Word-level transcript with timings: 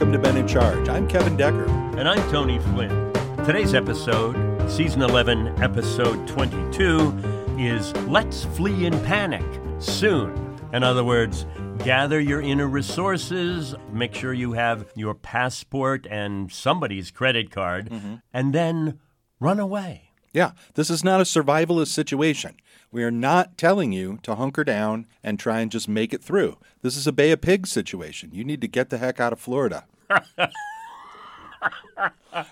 Hello 0.00 0.14
and 0.14 0.22
welcome 0.22 0.32
to 0.32 0.40
Men 0.40 0.42
in 0.42 0.48
Charge. 0.48 0.88
I'm 0.88 1.06
Kevin 1.06 1.36
Decker. 1.36 1.66
And 1.98 2.08
I'm 2.08 2.30
Tony 2.30 2.58
Flynn. 2.58 3.12
Today's 3.44 3.74
episode, 3.74 4.34
season 4.70 5.02
11, 5.02 5.62
episode 5.62 6.26
22, 6.26 7.58
is 7.58 7.94
Let's 8.06 8.44
Flee 8.44 8.86
in 8.86 8.98
Panic 9.04 9.44
Soon. 9.78 10.58
In 10.72 10.82
other 10.82 11.04
words, 11.04 11.44
gather 11.84 12.18
your 12.18 12.40
inner 12.40 12.66
resources, 12.66 13.74
make 13.92 14.14
sure 14.14 14.32
you 14.32 14.54
have 14.54 14.90
your 14.96 15.12
passport 15.12 16.06
and 16.10 16.50
somebody's 16.50 17.10
credit 17.10 17.50
card, 17.50 17.90
mm-hmm. 17.90 18.14
and 18.32 18.54
then 18.54 19.00
run 19.38 19.60
away. 19.60 20.12
Yeah, 20.32 20.52
this 20.76 20.88
is 20.88 21.04
not 21.04 21.20
a 21.20 21.24
survivalist 21.24 21.88
situation. 21.88 22.56
We 22.90 23.04
are 23.04 23.10
not 23.10 23.58
telling 23.58 23.92
you 23.92 24.18
to 24.22 24.36
hunker 24.36 24.64
down 24.64 25.06
and 25.22 25.38
try 25.38 25.60
and 25.60 25.70
just 25.70 25.88
make 25.88 26.14
it 26.14 26.24
through. 26.24 26.56
This 26.82 26.96
is 26.96 27.06
a 27.06 27.12
Bay 27.12 27.32
of 27.32 27.40
Pigs 27.40 27.70
situation. 27.70 28.30
You 28.32 28.44
need 28.44 28.60
to 28.62 28.68
get 28.68 28.88
the 28.90 28.98
heck 28.98 29.20
out 29.20 29.32
of 29.32 29.38
Florida. 29.40 29.84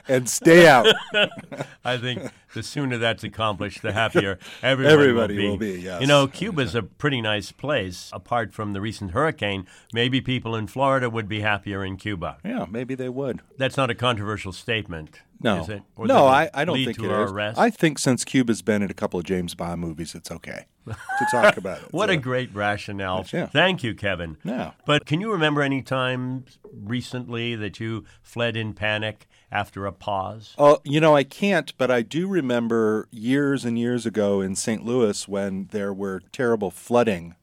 And 0.09 0.29
stay 0.29 0.67
out. 0.67 0.87
I 1.85 1.97
think 1.97 2.31
the 2.55 2.63
sooner 2.63 2.99
that's 2.99 3.25
accomplished, 3.25 3.83
the 3.83 3.93
happier 3.93 4.39
everyone 4.63 4.93
Everybody 4.93 5.35
will 5.37 5.43
be. 5.43 5.49
will 5.49 5.75
be, 5.77 5.81
yes. 5.83 6.01
You 6.01 6.07
know, 6.07 6.27
Cuba's 6.27 6.75
a 6.75 6.83
pretty 6.83 7.21
nice 7.21 7.53
place. 7.53 8.11
Apart 8.13 8.53
from 8.53 8.73
the 8.73 8.81
recent 8.81 9.13
hurricane, 9.13 9.67
maybe 9.93 10.21
people 10.21 10.55
in 10.55 10.67
Florida 10.67 11.09
would 11.09 11.29
be 11.29 11.41
happier 11.41 11.85
in 11.85 11.97
Cuba. 11.97 12.39
Yeah, 12.45 12.67
maybe 12.69 12.95
they 12.95 13.09
would. 13.09 13.41
That's 13.57 13.77
not 13.77 13.91
a 13.91 13.95
controversial 13.95 14.53
statement, 14.53 15.21
No, 15.41 15.61
is 15.63 15.69
it? 15.69 15.83
No, 15.99 16.27
I, 16.27 16.51
I 16.53 16.65
don't 16.65 16.77
think 16.85 16.99
it 16.99 17.05
is. 17.05 17.31
arrest? 17.31 17.59
I 17.59 17.71
think 17.71 17.99
since 17.99 18.25
Cuba's 18.25 18.61
been 18.63 18.83
in 18.83 18.91
a 18.91 18.95
couple 18.95 19.21
of 19.21 19.25
James 19.27 19.55
Bond 19.55 19.81
movies, 19.81 20.15
it's 20.15 20.31
okay 20.33 20.67
to 20.87 21.27
talk 21.31 21.57
about 21.57 21.83
it. 21.83 21.93
What 21.93 22.09
So- 22.09 22.15
a 22.15 22.17
great 22.17 22.53
rationale. 22.55 23.25
Yeah. 23.33 23.47
Thank 23.47 23.85
you, 23.85 23.95
Kevin. 23.95 24.37
Yeah. 24.43 24.73
But 24.85 25.07
can 25.07 25.21
you 25.21 25.31
remember 25.31 25.63
any 25.63 25.81
time 25.83 26.45
recently 26.73 27.55
that 27.57 27.79
you 27.79 28.05
fled 28.23 28.57
in 28.57 28.75
panic 28.75 29.29
after 29.53 29.87
a 29.87 29.93
pause? 29.93 30.55
Oh, 30.59 30.81
you 30.85 31.01
know, 31.01 31.15
I 31.15 31.25
can't, 31.25 31.73
but 31.79 31.91
I 31.91 32.03
do 32.03 32.27
remember 32.27 33.07
years 33.11 33.65
and 33.65 33.79
years 33.79 34.07
ago 34.07 34.41
in 34.41 34.57
St. 34.57 34.85
Louis 34.85 35.29
when 35.29 35.69
there 35.71 35.93
were 35.93 36.21
terrible 36.33 36.71
flooding. 36.71 37.35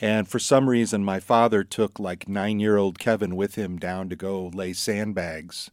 And 0.00 0.28
for 0.28 0.38
some 0.38 0.68
reason, 0.68 1.02
my 1.04 1.20
father 1.20 1.64
took 1.64 1.98
like 1.98 2.28
nine 2.28 2.60
year 2.60 2.76
old 2.76 2.98
Kevin 2.98 3.34
with 3.34 3.54
him 3.54 3.78
down 3.78 4.08
to 4.10 4.16
go 4.16 4.48
lay 4.48 4.72
sandbags. 4.74 5.70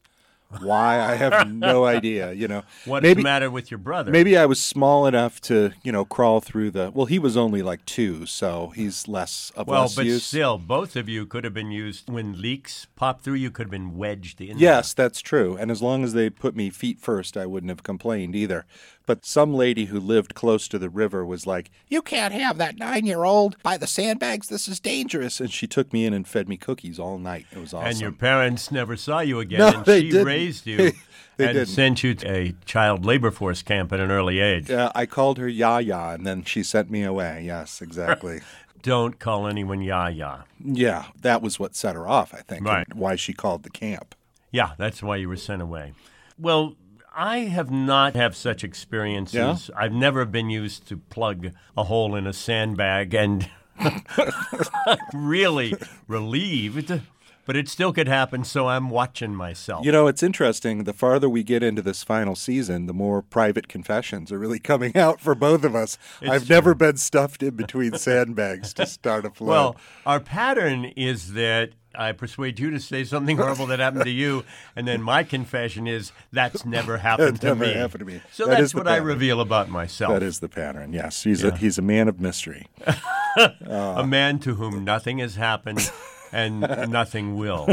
Why? 0.61 0.99
I 0.99 1.15
have 1.15 1.51
no 1.51 1.85
idea. 1.97 2.33
You 2.33 2.47
know, 2.47 2.63
What's 2.85 3.03
maybe, 3.03 3.21
the 3.21 3.23
matter 3.23 3.49
with 3.49 3.71
your 3.71 3.77
brother? 3.77 4.11
maybe 4.11 4.37
I 4.37 4.45
was 4.45 4.61
small 4.61 5.05
enough 5.05 5.41
to, 5.41 5.71
you 5.83 5.91
know, 5.91 6.05
crawl 6.05 6.41
through 6.41 6.71
the. 6.71 6.91
Well, 6.93 7.05
he 7.05 7.19
was 7.19 7.35
only 7.37 7.61
like 7.61 7.85
two, 7.85 8.25
so 8.25 8.71
he's 8.75 9.07
less 9.07 9.51
of 9.55 9.67
a. 9.67 9.71
well, 9.71 9.81
less 9.83 9.95
but 9.95 10.05
use. 10.05 10.23
still, 10.23 10.57
both 10.57 10.95
of 10.95 11.07
you 11.09 11.25
could 11.25 11.43
have 11.43 11.53
been 11.53 11.71
used 11.71 12.09
when 12.09 12.41
leaks 12.41 12.87
popped 12.95 13.23
through. 13.23 13.35
You 13.35 13.51
could 13.51 13.65
have 13.67 13.71
been 13.71 13.97
wedged 13.97 14.41
in. 14.41 14.57
Yes, 14.59 14.93
that's 14.93 15.21
true. 15.21 15.57
And 15.57 15.71
as 15.71 15.81
long 15.81 16.03
as 16.03 16.13
they 16.13 16.29
put 16.29 16.55
me 16.55 16.69
feet 16.69 16.99
first, 16.99 17.37
I 17.37 17.45
wouldn't 17.45 17.69
have 17.69 17.83
complained 17.83 18.35
either. 18.35 18.65
But 19.05 19.25
some 19.25 19.53
lady 19.53 19.85
who 19.85 19.99
lived 19.99 20.33
close 20.33 20.67
to 20.69 20.79
the 20.79 20.89
river 20.89 21.25
was 21.25 21.45
like, 21.45 21.69
You 21.89 22.01
can't 22.01 22.33
have 22.33 22.57
that 22.57 22.77
nine 22.77 23.05
year 23.05 23.23
old 23.25 23.61
by 23.61 23.77
the 23.77 23.87
sandbags. 23.87 24.47
This 24.47 24.67
is 24.67 24.79
dangerous. 24.79 25.39
And 25.41 25.51
she 25.51 25.67
took 25.67 25.91
me 25.91 26.05
in 26.05 26.13
and 26.13 26.27
fed 26.27 26.47
me 26.47 26.55
cookies 26.57 26.99
all 26.99 27.17
night. 27.17 27.45
It 27.51 27.57
was 27.59 27.73
awesome. 27.73 27.89
And 27.89 27.99
your 27.99 28.11
parents 28.13 28.71
never 28.71 28.95
saw 28.95 29.19
you 29.19 29.39
again, 29.39 29.59
No, 29.59 29.67
and 29.69 29.85
they 29.85 30.01
she 30.01 30.09
didn't. 30.11 30.27
raised 30.27 30.65
you 30.67 30.77
They 31.37 31.47
and 31.47 31.53
didn't. 31.55 31.67
sent 31.69 32.03
you 32.03 32.13
to 32.13 32.27
a 32.31 32.53
child 32.65 33.05
labor 33.05 33.31
force 33.31 33.61
camp 33.63 33.91
at 33.91 33.99
an 33.99 34.11
early 34.11 34.39
age. 34.39 34.69
Uh, 34.69 34.91
I 34.93 35.05
called 35.07 35.37
her 35.39 35.47
Yaya, 35.49 36.11
and 36.13 36.25
then 36.27 36.43
she 36.43 36.61
sent 36.63 36.91
me 36.91 37.03
away. 37.03 37.43
Yes, 37.45 37.81
exactly. 37.81 38.41
Don't 38.83 39.17
call 39.19 39.47
anyone 39.47 39.81
Yaya. 39.81 40.43
yeah, 40.63 41.05
that 41.21 41.41
was 41.41 41.57
what 41.59 41.75
set 41.75 41.95
her 41.95 42.07
off, 42.07 42.33
I 42.35 42.41
think, 42.41 42.65
Right. 42.67 42.85
why 42.93 43.15
she 43.15 43.33
called 43.33 43.63
the 43.63 43.69
camp. 43.71 44.13
Yeah, 44.51 44.73
that's 44.77 45.01
why 45.01 45.15
you 45.15 45.27
were 45.27 45.35
sent 45.37 45.61
away. 45.63 45.93
Well, 46.37 46.75
I 47.15 47.39
have 47.39 47.69
not 47.69 48.15
have 48.15 48.35
such 48.35 48.63
experiences. 48.63 49.69
Yeah? 49.69 49.75
I've 49.77 49.93
never 49.93 50.25
been 50.25 50.49
used 50.49 50.87
to 50.87 50.97
plug 50.97 51.51
a 51.77 51.83
hole 51.83 52.15
in 52.15 52.25
a 52.25 52.33
sandbag 52.33 53.13
and 53.13 53.49
really 55.13 55.75
relieved, 56.07 57.01
but 57.45 57.55
it 57.55 57.67
still 57.67 57.93
could 57.93 58.07
happen, 58.07 58.43
so 58.43 58.67
I'm 58.67 58.89
watching 58.89 59.35
myself. 59.35 59.85
You 59.85 59.91
know, 59.91 60.07
it's 60.07 60.23
interesting. 60.23 60.85
The 60.85 60.93
farther 60.93 61.29
we 61.29 61.43
get 61.43 61.61
into 61.61 61.81
this 61.81 62.03
final 62.03 62.35
season, 62.35 62.85
the 62.87 62.93
more 62.93 63.21
private 63.21 63.67
confessions 63.67 64.31
are 64.31 64.39
really 64.39 64.59
coming 64.73 64.95
out 64.97 65.19
for 65.21 65.35
both 65.35 65.63
of 65.63 65.75
us. 65.75 65.97
I've 66.21 66.49
never 66.49 66.73
been 66.73 66.97
stuffed 66.97 67.43
in 67.43 67.55
between 67.55 67.93
sandbags 67.97 68.73
to 68.75 68.85
start 68.85 69.25
a 69.25 69.29
flood. 69.29 69.49
well, 69.49 69.75
our 70.05 70.19
pattern 70.19 70.85
is 70.95 71.33
that 71.33 71.71
I 71.95 72.11
persuade 72.11 72.59
you 72.59 72.71
to 72.71 72.79
say 72.79 73.03
something 73.03 73.37
horrible 73.37 73.65
that 73.67 73.79
happened 73.79 74.05
to 74.05 74.09
you, 74.11 74.43
and 74.75 74.87
then 74.87 75.01
my 75.01 75.23
confession 75.23 75.87
is 75.87 76.11
that's 76.31 76.65
never 76.65 76.97
happened 76.97 77.41
to 77.41 77.47
never 77.47 77.65
me. 77.65 77.73
happened 77.73 77.99
to 77.99 78.05
me. 78.05 78.21
So 78.31 78.45
That 78.45 78.59
that's 78.59 78.73
what 78.75 78.87
I 78.87 78.97
reveal 78.97 79.39
about 79.41 79.69
myself. 79.69 80.11
that 80.13 80.23
is 80.23 80.39
the 80.39 80.49
pattern. 80.49 80.93
Yes, 80.93 81.23
he's 81.23 81.43
a 81.43 81.55
he's 81.55 81.77
a 81.77 81.81
man 81.83 82.07
of 82.07 82.19
mystery. 82.19 82.67
a 83.67 84.05
man 84.05 84.39
to 84.39 84.55
whom 84.55 84.83
nothing 84.83 85.19
has 85.19 85.35
happened 85.35 85.91
and 86.31 86.59
nothing 86.89 87.35
will. 87.35 87.67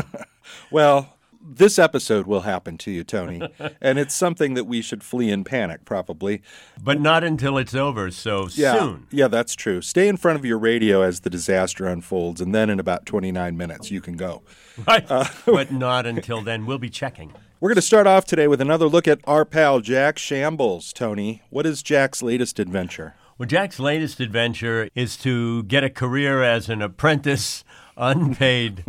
Well, 0.71 1.15
this 1.57 1.79
episode 1.79 2.27
will 2.27 2.43
happen 2.43 2.79
to 2.79 2.91
you, 2.91 3.05
Tony, 3.05 3.43
and 3.81 3.99
it's 3.99 4.15
something 4.15 4.55
that 4.55 4.65
we 4.65 4.81
should 4.83 5.03
flee 5.03 5.31
in 5.31 5.45
panic, 5.45 5.85
probably. 5.85 6.43
But 6.83 7.01
not 7.01 7.25
until 7.25 7.59
it's 7.59 7.75
over, 7.75 8.11
so 8.11 8.49
Yeah, 8.55 8.79
soon. 8.79 9.07
yeah, 9.11 9.29
that's 9.29 9.55
true. 9.55 9.81
Stay 9.83 10.09
in 10.09 10.17
front 10.17 10.39
of 10.39 10.45
your 10.45 10.59
radio 10.59 11.03
as 11.03 11.21
the 11.21 11.31
disaster 11.31 11.87
unfolds, 11.87 12.41
and 12.41 12.55
then 12.55 12.71
in 12.71 12.79
about 12.81 13.05
29 13.07 13.57
minutes 13.57 13.91
you 13.91 14.01
can 14.01 14.17
go. 14.17 14.43
Right? 14.87 15.05
Uh, 15.11 15.27
but 15.47 15.71
not 15.73 16.07
until 16.07 16.41
then. 16.41 16.65
We'll 16.65 16.79
be 16.79 16.89
checking. 16.89 17.35
We're 17.61 17.69
going 17.69 17.75
to 17.77 17.83
start 17.83 18.07
off 18.07 18.25
today 18.25 18.49
with 18.49 18.63
another 18.63 18.87
look 18.87 19.07
at 19.07 19.21
our 19.25 19.45
pal 19.45 19.81
Jack 19.81 20.17
Shambles. 20.17 20.95
Tony, 20.95 21.43
what 21.51 21.67
is 21.67 21.83
Jack's 21.83 22.23
latest 22.23 22.59
adventure? 22.59 23.15
Well, 23.37 23.47
Jack's 23.47 23.79
latest 23.79 24.21
adventure 24.21 24.89
is 24.95 25.19
to 25.19 25.65
get 25.65 25.85
a 25.85 25.91
career 25.91 26.43
as 26.43 26.71
an 26.71 26.81
apprentice, 26.81 27.63
unpaid 27.99 28.85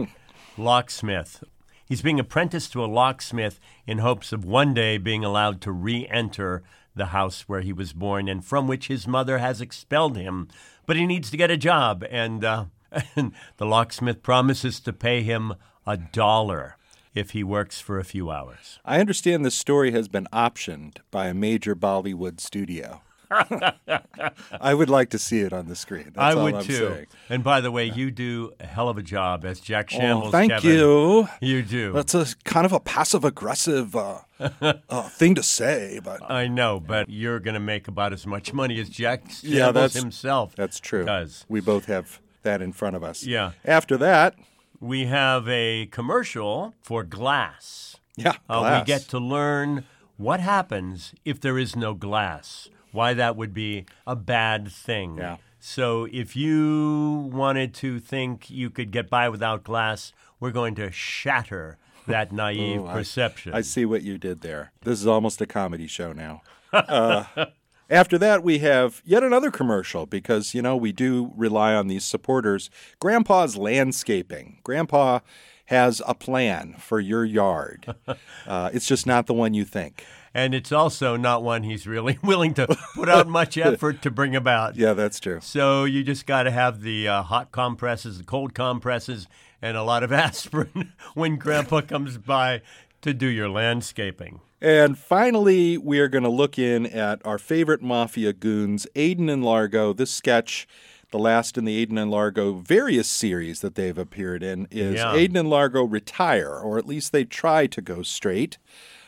locksmith. 0.58 1.44
He's 1.92 2.02
being 2.02 2.22
apprenticed 2.22 2.72
to 2.72 2.86
a 2.86 2.88
locksmith 2.88 3.60
in 3.86 3.98
hopes 3.98 4.32
of 4.32 4.46
one 4.46 4.74
day 4.74 4.98
being 4.98 5.26
allowed 5.26 5.60
to 5.60 5.74
re 5.74 6.08
enter 6.08 6.64
the 6.96 7.08
house 7.08 7.50
where 7.50 7.60
he 7.60 7.74
was 7.74 7.92
born 7.92 8.30
and 8.30 8.46
from 8.46 8.66
which 8.66 8.88
his 8.88 9.10
mother 9.10 9.40
has 9.40 9.60
expelled 9.60 10.16
him. 10.16 10.48
But 10.86 10.96
he 10.96 11.06
needs 11.06 11.30
to 11.32 11.36
get 11.36 11.52
a 11.52 11.58
job, 11.58 12.06
and, 12.10 12.46
uh, 12.46 12.66
and 13.18 13.34
the 13.58 13.66
locksmith 13.66 14.24
promises 14.24 14.80
to 14.80 14.94
pay 14.94 15.22
him 15.22 15.56
a 15.86 15.98
dollar 15.98 16.78
if 17.14 17.32
he 17.32 17.44
works 17.44 17.82
for 17.82 18.00
a 18.00 18.06
few 18.06 18.32
hours. 18.32 18.80
I 18.86 19.02
understand 19.02 19.44
this 19.44 19.56
story 19.56 19.92
has 19.92 20.08
been 20.08 20.30
optioned 20.32 21.00
by 21.12 21.28
a 21.28 21.34
major 21.34 21.76
Bollywood 21.76 22.40
studio. 22.40 23.02
I 24.62 24.74
would 24.74 24.90
like 24.90 25.10
to 25.12 25.20
see 25.20 25.40
it 25.42 25.54
on 25.54 25.68
the 25.68 25.76
screen. 25.76 26.06
That's 26.14 26.18
I 26.18 26.34
all 26.34 26.44
would 26.44 26.56
I'm 26.56 26.64
too. 26.64 26.74
saying. 26.74 27.06
And 27.30 27.44
by 27.44 27.62
the 27.62 27.72
way, 27.72 27.86
you 27.86 28.12
do 28.12 28.54
a 28.60 28.66
hell 28.66 28.90
of 28.90 28.98
a 28.98 29.02
job 29.04 29.46
as 29.46 29.60
Jack 29.60 29.90
Oh, 29.94 29.98
Shambles. 29.98 30.32
thank 30.32 30.52
Kevin. 30.52 30.70
you. 30.72 31.28
You 31.42 31.62
do. 31.64 31.92
That's 31.94 32.14
a 32.14 32.26
kind 32.44 32.66
of 32.66 32.72
a 32.74 32.80
passive 32.80 33.24
aggressive 33.24 33.96
uh, 33.96 34.20
uh, 34.40 35.10
thing 35.10 35.36
to 35.36 35.44
say, 35.44 36.00
but 36.04 36.30
I 36.30 36.48
know, 36.48 36.80
but 36.80 37.10
you're 37.10 37.40
going 37.40 37.54
to 37.56 37.60
make 37.60 37.88
about 37.88 38.14
as 38.14 38.26
much 38.28 38.54
money 38.54 38.80
as 38.80 38.90
Jack 38.90 39.22
Shambles 39.30 39.44
Yeah, 39.44 39.72
that's- 39.72 39.94
himself. 39.94 40.56
that's 40.56 40.80
true. 40.80 41.06
Does. 41.06 41.46
We 41.50 41.62
both 41.62 41.86
have 41.86 42.20
that 42.44 42.62
in 42.62 42.74
front 42.74 42.96
of 42.96 43.04
us. 43.04 43.24
Yeah. 43.24 43.52
After 43.66 43.98
that, 43.98 44.36
We 44.80 45.06
have 45.06 45.48
a 45.48 45.86
commercial 45.92 46.74
for 46.82 47.04
glass. 47.04 47.98
yeah, 48.16 48.34
Uh, 48.50 48.60
glass. 48.62 48.82
we 48.82 48.86
get 48.88 49.02
to 49.10 49.20
learn 49.20 49.86
what 50.18 50.40
happens 50.40 51.14
if 51.24 51.40
there 51.40 51.60
is 51.60 51.76
no 51.76 51.94
glass, 51.94 52.68
why 52.92 53.14
that 53.14 53.36
would 53.36 53.54
be 53.54 53.86
a 54.08 54.16
bad 54.16 54.72
thing. 54.72 55.18
Yeah. 55.18 55.38
So 55.60 56.08
if 56.12 56.36
you 56.36 57.30
wanted 57.32 57.74
to 57.76 58.00
think 58.00 58.50
you 58.50 58.70
could 58.70 58.92
get 58.92 59.10
by 59.10 59.30
without 59.30 59.64
glass, 59.64 60.12
we're 60.40 60.52
going 60.52 60.76
to 60.76 60.92
shatter 60.92 61.78
that 62.08 62.32
naive 62.42 62.82
Oh, 62.82 62.88
I- 62.88 62.94
perception. 62.94 63.54
I 63.54 63.62
see 63.62 63.86
what 63.86 64.02
you 64.02 64.18
did 64.18 64.42
there. 64.42 64.72
This 64.82 65.00
is 65.00 65.08
almost 65.08 65.40
a 65.42 65.46
comedy 65.46 65.88
show 65.88 66.14
now. 66.14 66.42
Uh, 66.74 67.26
after 67.92 68.18
that, 68.18 68.44
we 68.44 68.58
have 68.60 69.02
yet 69.06 69.24
another 69.24 69.52
commercial 69.52 70.06
because, 70.08 70.56
you 70.56 70.62
know, 70.64 70.76
we 70.76 70.92
do 70.92 71.32
rely 71.36 71.76
on 71.76 71.88
these 71.90 72.04
supporters. 72.06 72.70
Grandpa's 73.00 73.56
Landscaping. 73.56 74.60
Grandpa 74.64 75.20
has 75.66 76.02
a 76.08 76.16
plan 76.16 76.76
for 76.80 77.00
your 77.00 77.24
yard. 77.24 77.94
Uh, 78.48 78.72
it's 78.74 78.88
just 78.88 79.06
not 79.06 79.28
the 79.28 79.34
one 79.36 79.54
you 79.54 79.64
think. 79.64 80.04
And 80.34 80.54
it's 80.54 80.72
also 80.72 81.16
not 81.18 81.44
one 81.44 81.64
he's 81.64 81.86
really 81.88 82.18
willing 82.24 82.54
to 82.56 82.68
put 82.96 83.10
out 83.10 83.28
much 83.28 83.58
effort 83.58 84.02
to 84.02 84.12
bring 84.12 84.36
about. 84.36 84.76
Yeah, 84.76 84.94
that's 84.94 85.20
true. 85.20 85.40
So 85.42 85.86
you 85.86 86.04
just 86.04 86.26
got 86.26 86.44
to 86.44 86.52
have 86.52 86.82
the 86.82 87.08
uh, 87.08 87.24
hot 87.24 87.52
compresses, 87.52 88.18
the 88.18 88.24
cold 88.24 88.54
compresses, 88.54 89.28
and 89.62 89.78
a 89.78 89.84
lot 89.84 90.04
of 90.04 90.12
aspirin 90.12 90.94
when 91.14 91.38
Grandpa 91.38 91.82
comes 91.82 92.18
by 92.18 92.62
to 93.02 93.14
do 93.14 93.28
your 93.28 93.50
landscaping. 93.50 94.42
And 94.64 94.96
finally, 94.98 95.78
we 95.78 96.00
are 96.00 96.08
going 96.08 96.24
to 96.24 96.30
look 96.30 96.60
in 96.60 96.86
at 96.86 97.20
our 97.26 97.40
favorite 97.40 97.82
mafia 97.82 98.32
goons, 98.32 98.86
Aiden 98.96 99.28
and 99.32 99.44
Largo. 99.44 99.92
This 99.92 100.12
sketch 100.12 100.68
the 101.12 101.20
last 101.20 101.58
in 101.58 101.66
the 101.66 101.86
Aiden 101.86 102.02
and 102.02 102.10
Largo 102.10 102.54
various 102.54 103.08
series 103.08 103.60
that 103.62 103.76
they've 103.76 103.98
appeared 103.98 104.42
in 104.44 104.68
is 104.72 104.96
Yeah. 104.96 105.14
Aiden 105.14 105.38
and 105.38 105.50
Largo 105.50 105.84
retire, 105.84 106.56
or 106.56 106.78
at 106.78 106.86
least 106.88 107.12
they 107.12 107.26
try 107.26 107.68
to 107.68 107.82
go 107.82 108.02
straight. 108.02 108.58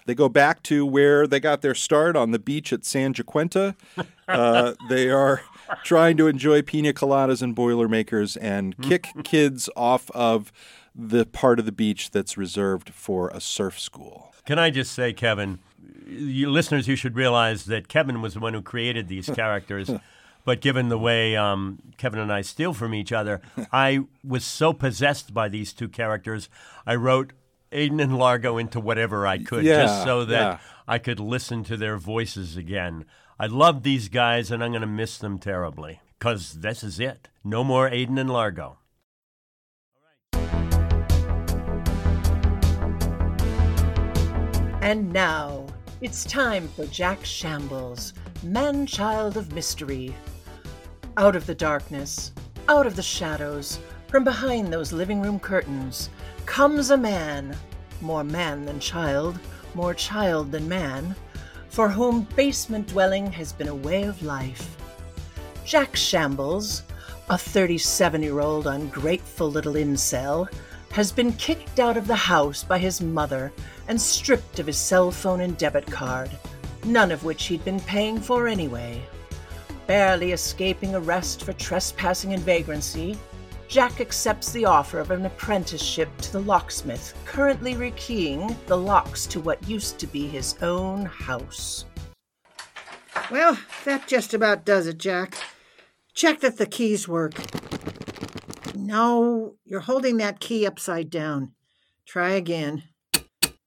They 0.05 0.15
go 0.15 0.29
back 0.29 0.63
to 0.63 0.85
where 0.85 1.27
they 1.27 1.39
got 1.39 1.61
their 1.61 1.75
start 1.75 2.15
on 2.15 2.31
the 2.31 2.39
beach 2.39 2.73
at 2.73 2.85
San 2.85 3.13
Jacinto. 3.13 3.73
Uh, 4.27 4.73
they 4.89 5.09
are 5.09 5.41
trying 5.83 6.17
to 6.17 6.27
enjoy 6.27 6.61
pina 6.61 6.93
coladas 6.93 7.41
and 7.41 7.55
Boilermakers 7.55 8.35
and 8.37 8.77
kick 8.81 9.07
kids 9.23 9.69
off 9.75 10.11
of 10.11 10.51
the 10.95 11.25
part 11.25 11.59
of 11.59 11.65
the 11.65 11.71
beach 11.71 12.11
that's 12.11 12.37
reserved 12.37 12.89
for 12.89 13.29
a 13.29 13.41
surf 13.41 13.79
school. 13.79 14.33
Can 14.45 14.59
I 14.59 14.69
just 14.69 14.91
say, 14.91 15.13
Kevin, 15.13 15.59
you 16.05 16.49
listeners, 16.49 16.87
you 16.87 16.95
should 16.95 17.15
realize 17.15 17.65
that 17.65 17.87
Kevin 17.87 18.21
was 18.21 18.33
the 18.33 18.39
one 18.39 18.53
who 18.53 18.61
created 18.61 19.07
these 19.07 19.29
characters. 19.35 19.89
But 20.45 20.59
given 20.59 20.89
the 20.89 20.97
way 20.97 21.37
um, 21.37 21.79
Kevin 21.97 22.19
and 22.19 22.31
I 22.31 22.41
steal 22.41 22.73
from 22.73 22.93
each 22.93 23.11
other, 23.11 23.41
I 23.71 24.01
was 24.23 24.43
so 24.43 24.73
possessed 24.73 25.33
by 25.33 25.49
these 25.49 25.71
two 25.73 25.87
characters, 25.87 26.49
I 26.85 26.95
wrote 26.95 27.31
Aiden 27.73 28.01
and 28.01 28.17
Largo 28.17 28.57
into 28.57 28.79
whatever 28.79 29.27
I 29.27 29.37
could, 29.37 29.65
Yeah, 29.65 29.83
just 29.83 30.03
so 30.03 30.25
that 30.25 30.41
yeah. 30.41 30.57
I 30.87 30.97
could 30.99 31.19
listen 31.19 31.63
to 31.65 31.77
their 31.77 31.97
voices 31.97 32.55
again. 32.55 33.05
I 33.39 33.47
love 33.47 33.83
these 33.83 34.09
guys, 34.09 34.51
and 34.51 34.63
I'm 34.63 34.71
going 34.71 34.81
to 34.81 34.87
miss 34.87 35.17
them 35.17 35.39
terribly 35.39 35.99
because 36.17 36.53
this 36.61 36.83
is 36.83 36.99
it. 36.99 37.29
No 37.43 37.63
more 37.63 37.89
Aiden 37.89 38.19
and 38.19 38.29
Largo. 38.29 38.77
And 44.81 45.13
now, 45.13 45.65
it's 46.01 46.25
time 46.25 46.67
for 46.67 46.85
Jack 46.87 47.23
Shambles, 47.23 48.13
man 48.43 48.85
child 48.85 49.37
of 49.37 49.53
mystery. 49.53 50.13
Out 51.15 51.35
of 51.35 51.45
the 51.45 51.55
darkness, 51.55 52.33
out 52.67 52.85
of 52.85 52.95
the 52.95 53.01
shadows, 53.01 53.79
from 54.13 54.23
behind 54.23 54.71
those 54.71 54.93
living 54.93 55.23
room 55.23 55.39
curtains, 55.39 56.11
comes 56.45 56.91
a 56.91 56.97
man, 56.97 57.57
more 57.99 58.23
man 58.23 58.63
than 58.63 58.79
child, 58.79 59.39
more 59.73 59.95
child 59.95 60.51
than 60.51 60.69
man, 60.69 61.15
for 61.69 61.89
whom 61.89 62.27
basement 62.35 62.85
dwelling 62.85 63.31
has 63.31 63.51
been 63.51 63.69
a 63.69 63.75
way 63.75 64.03
of 64.03 64.21
life. 64.21 64.77
Jack 65.65 65.95
Shambles, 65.95 66.83
a 67.31 67.35
37 67.39 68.21
year 68.21 68.39
old 68.39 68.67
ungrateful 68.67 69.49
little 69.49 69.73
incel, 69.73 70.47
has 70.91 71.11
been 71.11 71.33
kicked 71.33 71.79
out 71.79 71.97
of 71.97 72.05
the 72.05 72.15
house 72.15 72.63
by 72.63 72.77
his 72.77 73.01
mother 73.01 73.51
and 73.87 73.99
stripped 73.99 74.59
of 74.59 74.67
his 74.67 74.77
cell 74.77 75.09
phone 75.09 75.41
and 75.41 75.57
debit 75.57 75.87
card, 75.87 76.29
none 76.85 77.11
of 77.11 77.23
which 77.23 77.47
he'd 77.47 77.65
been 77.65 77.79
paying 77.79 78.19
for 78.19 78.47
anyway. 78.47 79.01
Barely 79.87 80.33
escaping 80.33 80.93
arrest 80.93 81.43
for 81.43 81.53
trespassing 81.53 82.33
and 82.33 82.43
vagrancy, 82.43 83.17
Jack 83.67 84.01
accepts 84.01 84.51
the 84.51 84.65
offer 84.65 84.99
of 84.99 85.11
an 85.11 85.25
apprenticeship 85.25 86.09
to 86.17 86.31
the 86.31 86.41
locksmith, 86.41 87.13
currently 87.25 87.73
rekeying 87.73 88.55
the 88.67 88.77
locks 88.77 89.25
to 89.27 89.39
what 89.39 89.67
used 89.67 89.97
to 89.99 90.07
be 90.07 90.27
his 90.27 90.55
own 90.61 91.05
house. 91.05 91.85
Well, 93.31 93.57
that 93.85 94.07
just 94.07 94.33
about 94.33 94.65
does 94.65 94.87
it, 94.87 94.97
Jack. 94.97 95.37
Check 96.13 96.41
that 96.41 96.57
the 96.57 96.65
keys 96.65 97.07
work. 97.07 97.33
No, 98.75 99.55
you're 99.65 99.79
holding 99.79 100.17
that 100.17 100.39
key 100.39 100.67
upside 100.67 101.09
down. 101.09 101.53
Try 102.05 102.31
again. 102.31 102.83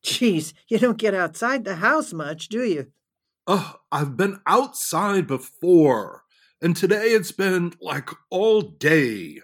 Geez, 0.03 0.55
you 0.69 0.79
don't 0.79 0.99
get 0.99 1.15
outside 1.15 1.65
the 1.65 1.77
house 1.77 2.13
much, 2.13 2.49
do 2.49 2.63
you? 2.63 2.93
Ugh, 3.49 3.79
I've 3.91 4.17
been 4.17 4.41
outside 4.47 5.27
before, 5.27 6.23
and 6.61 6.77
today 6.77 7.09
it's 7.09 7.33
been 7.33 7.73
like 7.81 8.11
all 8.31 8.61
day. 8.63 9.41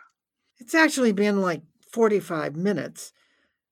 It's 0.63 0.77
actually 0.77 1.11
been 1.11 1.41
like 1.41 1.63
45 1.91 2.55
minutes. 2.55 3.13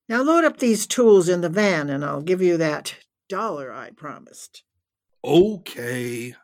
Now 0.08 0.22
load 0.22 0.42
up 0.42 0.56
these 0.56 0.88
tools 0.88 1.28
in 1.28 1.40
the 1.40 1.48
van 1.48 1.88
and 1.88 2.04
I'll 2.04 2.20
give 2.20 2.42
you 2.42 2.56
that 2.56 2.96
dollar 3.28 3.72
I 3.72 3.90
promised. 3.90 4.64
Okay. 5.22 6.34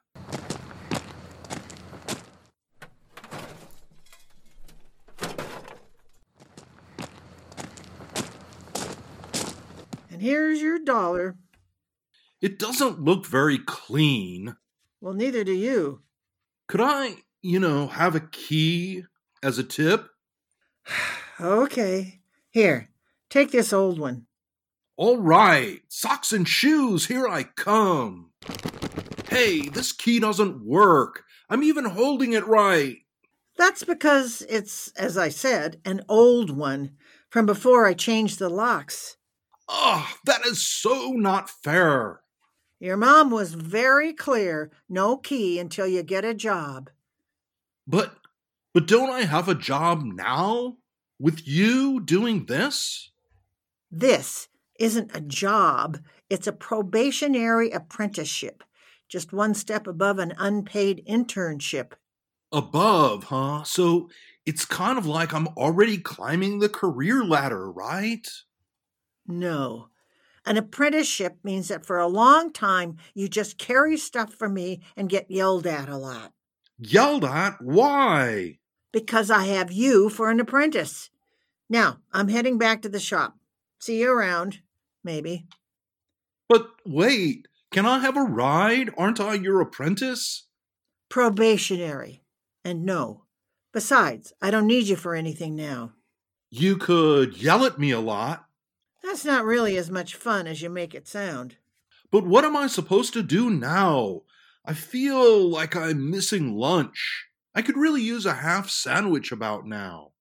And 10.08 10.22
here's 10.22 10.62
your 10.62 10.78
dollar. 10.78 11.36
It 12.40 12.56
doesn't 12.60 13.02
look 13.02 13.26
very 13.26 13.58
clean. 13.58 14.54
Well, 15.00 15.12
neither 15.14 15.42
do 15.42 15.52
you. 15.52 16.02
Could 16.68 16.82
I, 16.82 17.16
you 17.42 17.58
know, 17.58 17.88
have 17.88 18.14
a 18.14 18.20
key 18.20 19.02
as 19.42 19.58
a 19.58 19.64
tip? 19.64 20.08
Okay. 21.38 22.20
Here, 22.50 22.88
take 23.28 23.50
this 23.50 23.70
old 23.70 23.98
one. 23.98 24.24
All 24.96 25.18
right, 25.18 25.82
socks 25.88 26.32
and 26.32 26.48
shoes, 26.48 27.04
here 27.04 27.28
I 27.28 27.42
come. 27.42 28.30
Hey, 29.28 29.68
this 29.68 29.92
key 29.92 30.18
doesn't 30.18 30.64
work. 30.64 31.24
I'm 31.50 31.62
even 31.62 31.84
holding 31.84 32.32
it 32.32 32.46
right. 32.46 32.96
That's 33.58 33.84
because 33.84 34.42
it's, 34.48 34.88
as 34.92 35.18
I 35.18 35.28
said, 35.28 35.82
an 35.84 36.02
old 36.08 36.48
one 36.48 36.92
from 37.28 37.44
before 37.44 37.86
I 37.86 37.92
changed 37.92 38.38
the 38.38 38.48
locks. 38.48 39.18
Ugh, 39.68 40.06
that 40.24 40.46
is 40.46 40.66
so 40.66 41.10
not 41.10 41.50
fair. 41.50 42.20
Your 42.80 42.96
mom 42.96 43.30
was 43.30 43.52
very 43.52 44.14
clear 44.14 44.70
no 44.88 45.18
key 45.18 45.58
until 45.58 45.86
you 45.86 46.02
get 46.02 46.24
a 46.24 46.32
job. 46.32 46.88
But, 47.86 48.16
but 48.72 48.86
don't 48.86 49.10
I 49.10 49.22
have 49.22 49.50
a 49.50 49.54
job 49.54 50.02
now? 50.04 50.78
With 51.18 51.46
you 51.48 52.00
doing 52.00 52.46
this? 52.46 53.10
This 53.90 54.48
isn't 54.78 55.16
a 55.16 55.20
job, 55.20 55.98
it's 56.28 56.46
a 56.46 56.52
probationary 56.52 57.70
apprenticeship, 57.70 58.62
just 59.08 59.32
one 59.32 59.54
step 59.54 59.86
above 59.86 60.18
an 60.18 60.34
unpaid 60.38 61.02
internship. 61.08 61.92
Above, 62.52 63.24
huh? 63.24 63.62
So 63.64 64.10
it's 64.44 64.64
kind 64.64 64.98
of 64.98 65.06
like 65.06 65.32
I'm 65.32 65.48
already 65.48 65.98
climbing 65.98 66.58
the 66.58 66.68
career 66.68 67.24
ladder, 67.24 67.70
right? 67.70 68.28
No. 69.26 69.88
An 70.44 70.56
apprenticeship 70.56 71.38
means 71.42 71.68
that 71.68 71.86
for 71.86 71.98
a 71.98 72.06
long 72.06 72.52
time 72.52 72.98
you 73.14 73.28
just 73.28 73.58
carry 73.58 73.96
stuff 73.96 74.34
for 74.34 74.48
me 74.48 74.82
and 74.96 75.08
get 75.08 75.30
yelled 75.30 75.66
at 75.66 75.88
a 75.88 75.96
lot. 75.96 76.32
Yelled 76.78 77.24
at? 77.24 77.56
Why? 77.60 78.58
Because 78.92 79.30
I 79.30 79.44
have 79.44 79.70
you 79.72 80.08
for 80.08 80.30
an 80.30 80.40
apprentice. 80.40 81.10
Now, 81.68 81.98
I'm 82.12 82.28
heading 82.28 82.58
back 82.58 82.82
to 82.82 82.88
the 82.88 83.00
shop. 83.00 83.36
See 83.78 84.00
you 84.00 84.12
around, 84.12 84.60
maybe. 85.04 85.46
But 86.48 86.68
wait, 86.84 87.48
can 87.72 87.84
I 87.86 87.98
have 87.98 88.16
a 88.16 88.22
ride? 88.22 88.90
Aren't 88.96 89.20
I 89.20 89.34
your 89.34 89.60
apprentice? 89.60 90.44
Probationary. 91.08 92.22
And 92.64 92.84
no. 92.84 93.24
Besides, 93.72 94.32
I 94.40 94.50
don't 94.50 94.66
need 94.66 94.86
you 94.86 94.96
for 94.96 95.14
anything 95.14 95.54
now. 95.56 95.92
You 96.50 96.76
could 96.76 97.36
yell 97.42 97.64
at 97.64 97.78
me 97.78 97.90
a 97.90 98.00
lot, 98.00 98.46
That's 99.02 99.24
not 99.24 99.44
really 99.44 99.76
as 99.76 99.90
much 99.90 100.14
fun 100.14 100.46
as 100.46 100.62
you 100.62 100.70
make 100.70 100.94
it 100.94 101.08
sound. 101.08 101.56
but 102.10 102.24
what 102.26 102.44
am 102.44 102.56
I 102.56 102.66
supposed 102.68 103.12
to 103.14 103.22
do 103.22 103.50
now? 103.50 104.22
I 104.64 104.72
feel 104.74 105.48
like 105.48 105.76
I'm 105.76 106.10
missing 106.10 106.54
lunch. 106.56 107.26
I 107.56 107.62
could 107.62 107.78
really 107.78 108.02
use 108.02 108.26
a 108.26 108.34
half 108.34 108.68
sandwich 108.68 109.32
about 109.32 109.66
now. 109.66 110.12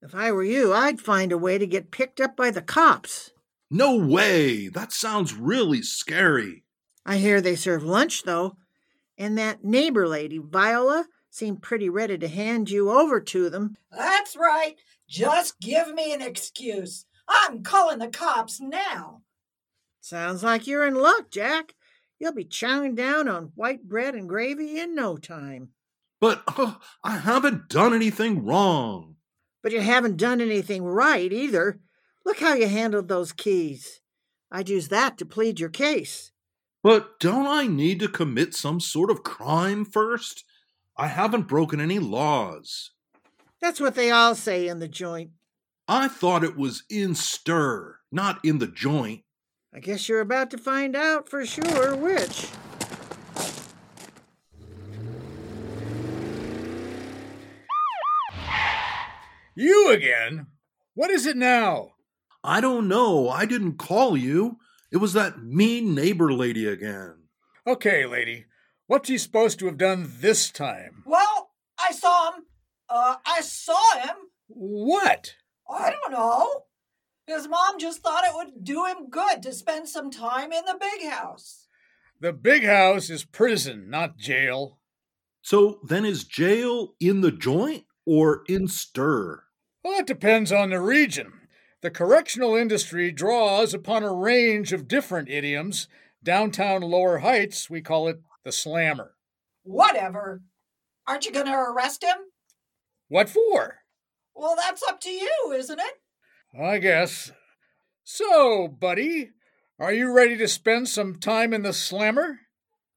If 0.00 0.14
I 0.14 0.32
were 0.32 0.42
you, 0.42 0.72
I'd 0.72 0.98
find 0.98 1.30
a 1.30 1.36
way 1.36 1.58
to 1.58 1.66
get 1.66 1.90
picked 1.90 2.22
up 2.22 2.34
by 2.34 2.50
the 2.50 2.62
cops. 2.62 3.32
No 3.70 3.96
way! 3.96 4.68
That 4.68 4.90
sounds 4.90 5.34
really 5.34 5.82
scary. 5.82 6.64
I 7.04 7.18
hear 7.18 7.42
they 7.42 7.54
serve 7.54 7.82
lunch, 7.82 8.22
though, 8.22 8.56
and 9.18 9.36
that 9.36 9.62
neighbor 9.62 10.08
lady, 10.08 10.38
Viola, 10.38 11.06
seemed 11.28 11.60
pretty 11.60 11.90
ready 11.90 12.16
to 12.16 12.28
hand 12.28 12.70
you 12.70 12.90
over 12.90 13.20
to 13.20 13.50
them. 13.50 13.76
That's 13.92 14.34
right. 14.34 14.76
Just 15.06 15.60
give 15.60 15.92
me 15.92 16.14
an 16.14 16.22
excuse. 16.22 17.04
I'm 17.28 17.62
calling 17.62 17.98
the 17.98 18.08
cops 18.08 18.58
now. 18.58 19.20
Sounds 20.00 20.42
like 20.42 20.66
you're 20.66 20.86
in 20.86 20.94
luck, 20.94 21.30
Jack. 21.30 21.74
You'll 22.18 22.32
be 22.32 22.46
chowing 22.46 22.96
down 22.96 23.28
on 23.28 23.52
white 23.54 23.86
bread 23.86 24.14
and 24.14 24.26
gravy 24.26 24.80
in 24.80 24.94
no 24.94 25.18
time. 25.18 25.72
But 26.20 26.42
uh, 26.46 26.74
I 27.02 27.18
haven't 27.18 27.68
done 27.68 27.94
anything 27.94 28.44
wrong. 28.44 29.16
But 29.62 29.72
you 29.72 29.80
haven't 29.80 30.16
done 30.16 30.40
anything 30.40 30.84
right 30.84 31.32
either. 31.32 31.80
Look 32.24 32.40
how 32.40 32.54
you 32.54 32.68
handled 32.68 33.08
those 33.08 33.32
keys. 33.32 34.00
I'd 34.52 34.68
use 34.68 34.88
that 34.88 35.16
to 35.18 35.24
plead 35.24 35.60
your 35.60 35.70
case. 35.70 36.32
But 36.82 37.20
don't 37.20 37.46
I 37.46 37.66
need 37.66 38.00
to 38.00 38.08
commit 38.08 38.54
some 38.54 38.80
sort 38.80 39.10
of 39.10 39.22
crime 39.22 39.84
first? 39.84 40.44
I 40.96 41.08
haven't 41.08 41.48
broken 41.48 41.80
any 41.80 41.98
laws. 41.98 42.90
That's 43.60 43.80
what 43.80 43.94
they 43.94 44.10
all 44.10 44.34
say 44.34 44.68
in 44.68 44.78
the 44.78 44.88
joint. 44.88 45.30
I 45.86 46.08
thought 46.08 46.44
it 46.44 46.56
was 46.56 46.84
in 46.88 47.14
stir, 47.14 47.96
not 48.10 48.38
in 48.44 48.58
the 48.58 48.66
joint. 48.66 49.22
I 49.74 49.80
guess 49.80 50.08
you're 50.08 50.20
about 50.20 50.50
to 50.50 50.58
find 50.58 50.96
out 50.96 51.28
for 51.28 51.44
sure 51.44 51.94
which. 51.96 52.48
You 59.60 59.90
again? 59.90 60.46
What 60.94 61.10
is 61.10 61.26
it 61.26 61.36
now? 61.36 61.90
I 62.42 62.62
don't 62.62 62.88
know. 62.88 63.28
I 63.28 63.44
didn't 63.44 63.74
call 63.76 64.16
you. 64.16 64.56
It 64.90 64.96
was 64.96 65.12
that 65.12 65.42
mean 65.42 65.94
neighbor 65.94 66.32
lady 66.32 66.66
again. 66.66 67.24
Okay, 67.66 68.06
lady. 68.06 68.46
What's 68.86 69.10
he 69.10 69.18
supposed 69.18 69.58
to 69.58 69.66
have 69.66 69.76
done 69.76 70.10
this 70.20 70.50
time? 70.50 71.02
Well, 71.04 71.50
I 71.78 71.92
saw 71.92 72.32
him. 72.32 72.44
Uh, 72.88 73.16
I 73.26 73.42
saw 73.42 73.98
him. 73.98 74.16
What? 74.48 75.34
I 75.68 75.90
don't 75.90 76.12
know. 76.12 76.62
His 77.26 77.46
mom 77.46 77.78
just 77.78 78.00
thought 78.00 78.24
it 78.24 78.34
would 78.34 78.64
do 78.64 78.86
him 78.86 79.10
good 79.10 79.42
to 79.42 79.52
spend 79.52 79.90
some 79.90 80.10
time 80.10 80.52
in 80.52 80.64
the 80.64 80.78
big 80.80 81.06
house. 81.06 81.66
The 82.18 82.32
big 82.32 82.64
house 82.64 83.10
is 83.10 83.26
prison, 83.26 83.90
not 83.90 84.16
jail. 84.16 84.78
So 85.42 85.80
then 85.86 86.06
is 86.06 86.24
jail 86.24 86.94
in 86.98 87.20
the 87.20 87.30
joint 87.30 87.84
or 88.06 88.40
in 88.48 88.66
stir? 88.66 89.42
Well, 89.82 89.96
that 89.96 90.06
depends 90.06 90.52
on 90.52 90.70
the 90.70 90.80
region. 90.80 91.32
The 91.82 91.90
correctional 91.90 92.54
industry 92.54 93.10
draws 93.10 93.72
upon 93.72 94.02
a 94.02 94.12
range 94.12 94.72
of 94.72 94.88
different 94.88 95.30
idioms. 95.30 95.88
Downtown 96.22 96.82
Lower 96.82 97.18
Heights, 97.18 97.70
we 97.70 97.80
call 97.80 98.08
it 98.08 98.20
the 98.44 98.52
slammer. 98.52 99.14
Whatever. 99.62 100.42
Aren't 101.06 101.24
you 101.24 101.32
going 101.32 101.46
to 101.46 101.52
arrest 101.54 102.04
him? 102.04 102.16
What 103.08 103.30
for? 103.30 103.78
Well, 104.34 104.54
that's 104.56 104.82
up 104.86 105.00
to 105.00 105.10
you, 105.10 105.54
isn't 105.54 105.80
it? 105.80 106.60
I 106.60 106.78
guess. 106.78 107.32
So, 108.04 108.68
buddy, 108.68 109.30
are 109.78 109.92
you 109.92 110.12
ready 110.12 110.36
to 110.36 110.48
spend 110.48 110.88
some 110.88 111.16
time 111.16 111.54
in 111.54 111.62
the 111.62 111.72
slammer? 111.72 112.40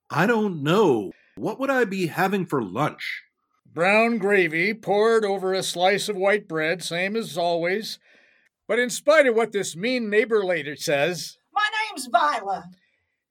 I 0.09 0.25
don't 0.25 0.61
know. 0.63 1.11
What 1.35 1.59
would 1.59 1.69
I 1.69 1.85
be 1.85 2.07
having 2.07 2.45
for 2.45 2.61
lunch? 2.61 3.23
Brown 3.73 4.19
gravy 4.19 4.73
poured 4.73 5.25
over 5.25 5.53
a 5.53 5.63
slice 5.63 6.07
of 6.07 6.15
white 6.15 6.47
bread, 6.47 6.83
same 6.83 7.15
as 7.15 7.37
always. 7.37 7.97
But 8.67 8.77
in 8.77 8.89
spite 8.91 9.25
of 9.25 9.35
what 9.35 9.51
this 9.51 9.75
mean 9.75 10.09
neighbor 10.09 10.43
lady 10.45 10.75
says, 10.75 11.37
My 11.53 11.67
name's 11.89 12.05
Viola. 12.07 12.69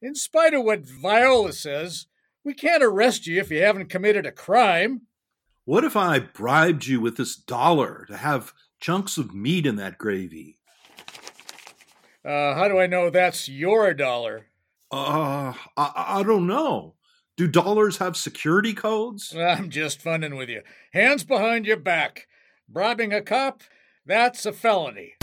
in 0.01 0.15
spite 0.15 0.53
of 0.53 0.63
what 0.63 0.81
Viola 0.81 1.53
says, 1.53 2.07
we 2.43 2.53
can't 2.53 2.83
arrest 2.83 3.25
you 3.25 3.39
if 3.39 3.49
you 3.51 3.61
haven't 3.63 3.89
committed 3.89 4.25
a 4.25 4.31
crime. 4.31 5.03
What 5.63 5.85
if 5.85 5.95
I 5.95 6.19
bribed 6.19 6.87
you 6.87 6.99
with 6.99 7.15
this 7.15 7.37
dollar 7.37 8.05
to 8.09 8.17
have 8.17 8.51
chunks 8.81 9.17
of 9.17 9.33
meat 9.33 9.65
in 9.65 9.77
that 9.77 9.97
gravy? 9.97 10.57
Uh, 12.25 12.53
how 12.53 12.67
do 12.67 12.79
I 12.79 12.87
know 12.87 13.09
that's 13.09 13.47
your 13.47 13.93
dollar? 13.93 14.47
Uh, 14.91 15.53
I, 15.77 15.91
I 16.19 16.23
don't 16.23 16.47
know. 16.47 16.95
Do 17.35 17.47
dollars 17.47 17.97
have 17.97 18.15
security 18.15 18.73
codes? 18.75 19.35
I'm 19.37 19.71
just 19.71 20.01
funning 20.01 20.35
with 20.35 20.49
you. 20.49 20.61
Hands 20.91 21.23
behind 21.23 21.65
your 21.65 21.77
back. 21.77 22.27
Bribing 22.69 23.11
a 23.11 23.21
cop? 23.21 23.61
That's 24.05 24.45
a 24.45 24.53
felony. 24.53 25.15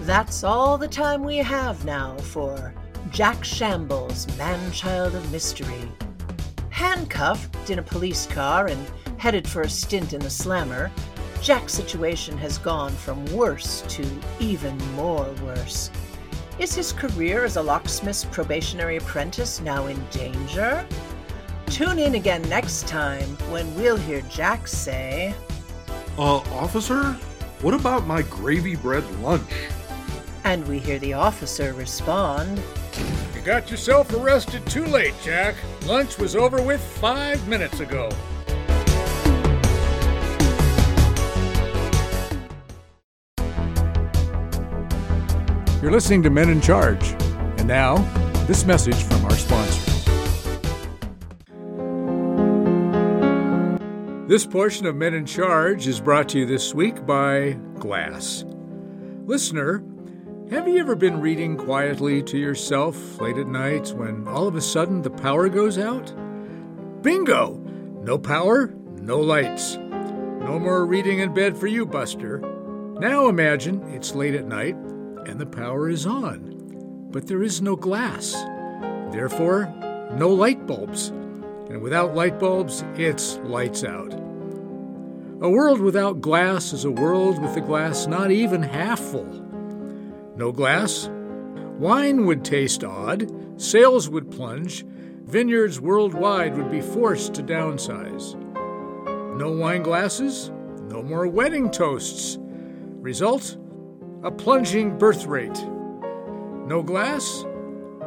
That's 0.00 0.42
all 0.42 0.78
the 0.78 0.88
time 0.88 1.22
we 1.22 1.36
have 1.36 1.84
now 1.84 2.16
for 2.16 2.74
Jack 3.10 3.44
Shambles, 3.44 4.26
man 4.38 4.72
child 4.72 5.14
of 5.14 5.30
mystery. 5.30 5.92
Handcuffed 6.70 7.68
in 7.68 7.78
a 7.78 7.82
police 7.82 8.26
car 8.26 8.68
and 8.68 8.90
headed 9.18 9.46
for 9.46 9.62
a 9.62 9.68
stint 9.68 10.14
in 10.14 10.20
the 10.20 10.30
slammer, 10.30 10.90
Jack's 11.42 11.74
situation 11.74 12.38
has 12.38 12.56
gone 12.56 12.92
from 12.92 13.22
worse 13.26 13.82
to 13.88 14.06
even 14.40 14.78
more 14.94 15.28
worse. 15.42 15.90
Is 16.58 16.74
his 16.74 16.92
career 16.92 17.44
as 17.44 17.56
a 17.56 17.62
locksmith's 17.62 18.24
probationary 18.24 18.96
apprentice 18.96 19.60
now 19.60 19.86
in 19.86 20.04
danger? 20.10 20.84
Tune 21.66 21.98
in 21.98 22.14
again 22.16 22.42
next 22.48 22.88
time 22.88 23.28
when 23.50 23.72
we'll 23.76 23.96
hear 23.96 24.22
Jack 24.22 24.66
say, 24.66 25.34
Uh, 26.18 26.38
officer? 26.58 27.12
What 27.60 27.74
about 27.74 28.06
my 28.06 28.22
gravy 28.22 28.76
bread 28.76 29.04
lunch? 29.20 29.50
and 30.44 30.66
we 30.66 30.78
hear 30.78 30.98
the 31.00 31.12
officer 31.12 31.74
respond, 31.74 32.58
You 33.34 33.40
got 33.42 33.70
yourself 33.70 34.10
arrested 34.14 34.64
too 34.66 34.86
late, 34.86 35.12
Jack. 35.22 35.54
Lunch 35.84 36.16
was 36.16 36.34
over 36.34 36.62
with 36.62 36.80
five 36.80 37.46
minutes 37.46 37.80
ago. 37.80 38.08
You're 45.88 45.94
listening 45.94 46.22
to 46.24 46.28
Men 46.28 46.50
in 46.50 46.60
Charge. 46.60 47.14
And 47.56 47.66
now, 47.66 47.96
this 48.46 48.66
message 48.66 49.02
from 49.04 49.24
our 49.24 49.30
sponsor. 49.30 49.90
This 54.26 54.44
portion 54.44 54.84
of 54.84 54.96
Men 54.96 55.14
in 55.14 55.24
Charge 55.24 55.86
is 55.86 55.98
brought 55.98 56.28
to 56.28 56.40
you 56.40 56.44
this 56.44 56.74
week 56.74 57.06
by 57.06 57.52
Glass. 57.78 58.44
Listener, 59.24 59.82
have 60.50 60.68
you 60.68 60.76
ever 60.76 60.94
been 60.94 61.22
reading 61.22 61.56
quietly 61.56 62.22
to 62.22 62.36
yourself 62.36 63.18
late 63.18 63.38
at 63.38 63.46
night 63.46 63.88
when 63.96 64.28
all 64.28 64.46
of 64.46 64.56
a 64.56 64.60
sudden 64.60 65.00
the 65.00 65.08
power 65.08 65.48
goes 65.48 65.78
out? 65.78 66.12
Bingo! 67.02 67.54
No 68.02 68.18
power, 68.18 68.74
no 69.00 69.20
lights. 69.20 69.76
No 69.76 70.58
more 70.58 70.84
reading 70.84 71.20
in 71.20 71.32
bed 71.32 71.56
for 71.56 71.66
you, 71.66 71.86
Buster. 71.86 72.40
Now 73.00 73.30
imagine 73.30 73.82
it's 73.84 74.14
late 74.14 74.34
at 74.34 74.44
night 74.44 74.76
and 75.28 75.38
the 75.38 75.46
power 75.46 75.90
is 75.90 76.06
on, 76.06 77.08
but 77.12 77.26
there 77.26 77.42
is 77.42 77.60
no 77.60 77.76
glass. 77.76 78.32
Therefore, 79.12 79.72
no 80.14 80.30
light 80.30 80.66
bulbs. 80.66 81.08
And 81.68 81.82
without 81.82 82.14
light 82.14 82.40
bulbs, 82.40 82.82
it's 82.94 83.36
lights 83.44 83.84
out. 83.84 84.14
A 85.40 85.50
world 85.50 85.80
without 85.80 86.22
glass 86.22 86.72
is 86.72 86.86
a 86.86 86.90
world 86.90 87.40
with 87.42 87.54
the 87.54 87.60
glass 87.60 88.06
not 88.06 88.30
even 88.30 88.62
half 88.62 88.98
full. 88.98 89.44
No 90.34 90.50
glass? 90.50 91.10
Wine 91.78 92.24
would 92.24 92.44
taste 92.44 92.82
odd, 92.82 93.30
sales 93.60 94.08
would 94.08 94.30
plunge, 94.30 94.84
vineyards 95.26 95.78
worldwide 95.78 96.56
would 96.56 96.70
be 96.70 96.80
forced 96.80 97.34
to 97.34 97.42
downsize. 97.42 98.34
No 99.36 99.52
wine 99.52 99.82
glasses? 99.82 100.50
No 100.88 101.02
more 101.02 101.28
wedding 101.28 101.70
toasts. 101.70 102.38
Result? 102.40 103.58
A 104.24 104.32
plunging 104.32 104.98
birth 104.98 105.26
rate. 105.26 105.64
No 106.66 106.82
glass? 106.82 107.44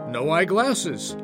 No 0.09 0.29
eyeglasses. 0.29 1.15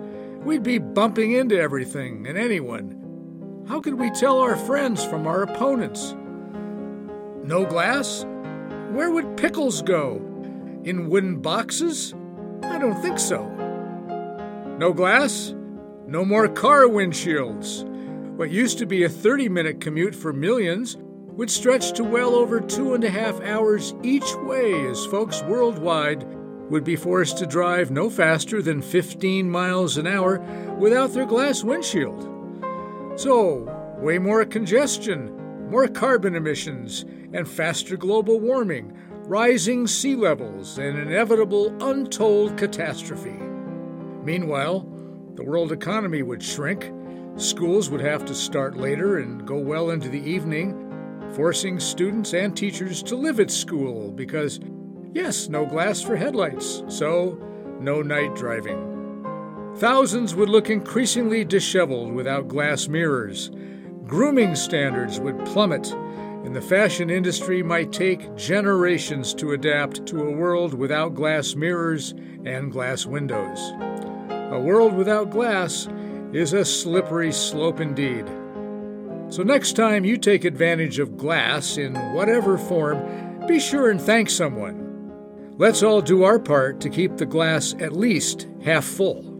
We'd 0.45 0.63
be 0.63 0.77
bumping 0.77 1.33
into 1.33 1.59
everything 1.59 2.25
and 2.25 2.37
anyone. 2.37 3.65
How 3.67 3.81
could 3.81 3.95
we 3.95 4.09
tell 4.11 4.39
our 4.39 4.55
friends 4.55 5.03
from 5.03 5.27
our 5.27 5.43
opponents? 5.43 6.15
No 7.43 7.65
glass? 7.65 8.23
Where 8.91 9.11
would 9.11 9.35
pickles 9.35 9.81
go? 9.81 10.21
In 10.85 11.09
wooden 11.09 11.41
boxes? 11.41 12.13
I 12.63 12.77
don't 12.77 13.01
think 13.01 13.19
so. 13.19 13.45
No 14.79 14.93
glass? 14.93 15.53
No 16.07 16.23
more 16.23 16.47
car 16.47 16.83
windshields. 16.83 17.83
What 18.37 18.51
used 18.51 18.77
to 18.77 18.85
be 18.85 19.03
a 19.03 19.09
30 19.09 19.49
minute 19.49 19.81
commute 19.81 20.15
for 20.15 20.31
millions 20.31 20.95
would 21.37 21.51
stretch 21.51 21.91
to 21.91 22.03
well 22.03 22.33
over 22.33 22.59
two 22.59 22.95
and 22.95 23.03
a 23.03 23.09
half 23.11 23.39
hours 23.41 23.93
each 24.01 24.35
way 24.37 24.87
as 24.87 25.05
folks 25.05 25.43
worldwide 25.43 26.23
would 26.71 26.83
be 26.83 26.95
forced 26.95 27.37
to 27.37 27.45
drive 27.45 27.91
no 27.91 28.09
faster 28.09 28.59
than 28.59 28.81
15 28.81 29.49
miles 29.49 29.97
an 29.97 30.07
hour 30.07 30.39
without 30.79 31.13
their 31.13 31.27
glass 31.27 31.63
windshield. 31.63 32.23
So, 33.17 33.71
way 33.99 34.17
more 34.17 34.43
congestion, 34.45 35.69
more 35.69 35.87
carbon 35.87 36.33
emissions, 36.33 37.05
and 37.33 37.47
faster 37.47 37.97
global 37.97 38.39
warming, 38.39 38.97
rising 39.25 39.85
sea 39.85 40.15
levels, 40.15 40.79
and 40.79 40.97
inevitable 40.97 41.71
untold 41.81 42.57
catastrophe. 42.57 43.37
Meanwhile, 44.23 44.79
the 45.35 45.43
world 45.43 45.71
economy 45.71 46.23
would 46.23 46.41
shrink, 46.41 46.91
schools 47.35 47.91
would 47.91 48.01
have 48.01 48.25
to 48.25 48.33
start 48.33 48.75
later 48.75 49.19
and 49.19 49.45
go 49.45 49.59
well 49.59 49.91
into 49.91 50.09
the 50.09 50.21
evening, 50.21 50.86
forcing 51.35 51.79
students 51.79 52.33
and 52.33 52.55
teachers 52.55 53.03
to 53.03 53.15
live 53.15 53.39
at 53.39 53.51
school 53.51 54.11
because, 54.11 54.59
yes, 55.13 55.49
no 55.49 55.65
glass 55.65 56.01
for 56.01 56.15
headlights, 56.15 56.83
so 56.87 57.39
no 57.79 58.01
night 58.01 58.35
driving. 58.35 58.93
Thousands 59.77 60.33
would 60.33 60.49
look 60.49 60.69
increasingly 60.69 61.45
disheveled 61.45 62.11
without 62.11 62.47
glass 62.47 62.87
mirrors. 62.87 63.51
Grooming 64.05 64.55
standards 64.55 65.19
would 65.19 65.45
plummet, 65.45 65.91
and 65.91 66.55
the 66.55 66.61
fashion 66.61 67.09
industry 67.09 67.61
might 67.61 67.91
take 67.91 68.35
generations 68.35 69.33
to 69.35 69.51
adapt 69.51 70.05
to 70.07 70.23
a 70.23 70.31
world 70.31 70.73
without 70.73 71.13
glass 71.13 71.55
mirrors 71.55 72.13
and 72.45 72.71
glass 72.71 73.05
windows. 73.05 73.59
A 74.51 74.59
world 74.59 74.93
without 74.93 75.29
glass 75.29 75.87
is 76.33 76.53
a 76.53 76.65
slippery 76.65 77.31
slope 77.31 77.79
indeed. 77.79 78.25
So, 79.29 79.43
next 79.43 79.73
time 79.73 80.05
you 80.05 80.17
take 80.17 80.45
advantage 80.45 80.99
of 80.99 81.17
glass 81.17 81.77
in 81.77 81.95
whatever 82.13 82.57
form, 82.57 83.45
be 83.47 83.59
sure 83.59 83.91
and 83.91 84.01
thank 84.01 84.29
someone. 84.29 84.85
Let's 85.57 85.83
all 85.83 86.01
do 86.01 86.23
our 86.23 86.39
part 86.39 86.79
to 86.81 86.89
keep 86.89 87.17
the 87.17 87.25
glass 87.25 87.73
at 87.79 87.93
least 87.93 88.47
half 88.63 88.85
full. 88.85 89.36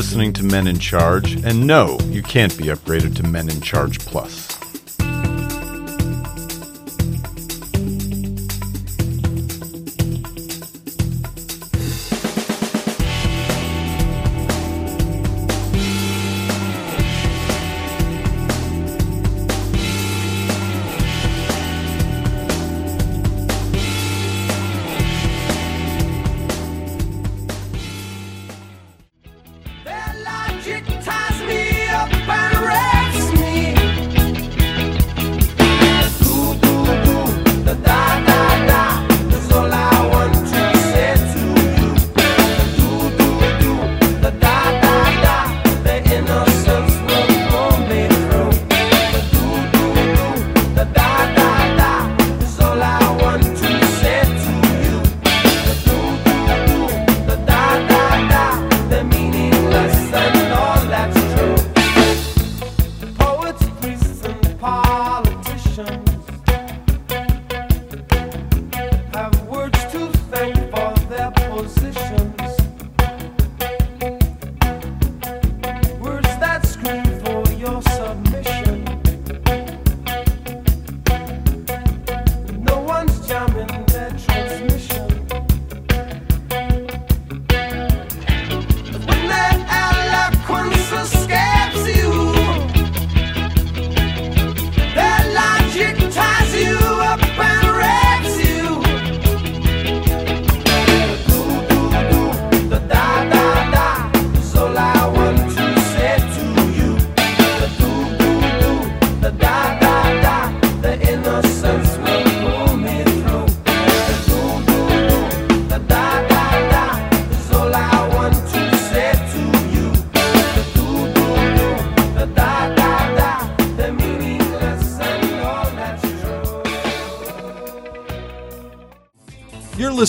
Listening 0.00 0.32
to 0.32 0.42
Men 0.42 0.66
in 0.66 0.78
Charge, 0.78 1.34
and 1.44 1.66
no, 1.66 1.98
you 2.08 2.22
can't 2.22 2.56
be 2.56 2.68
upgraded 2.68 3.14
to 3.16 3.22
Men 3.22 3.50
in 3.50 3.60
Charge 3.60 3.98
Plus. 3.98 4.49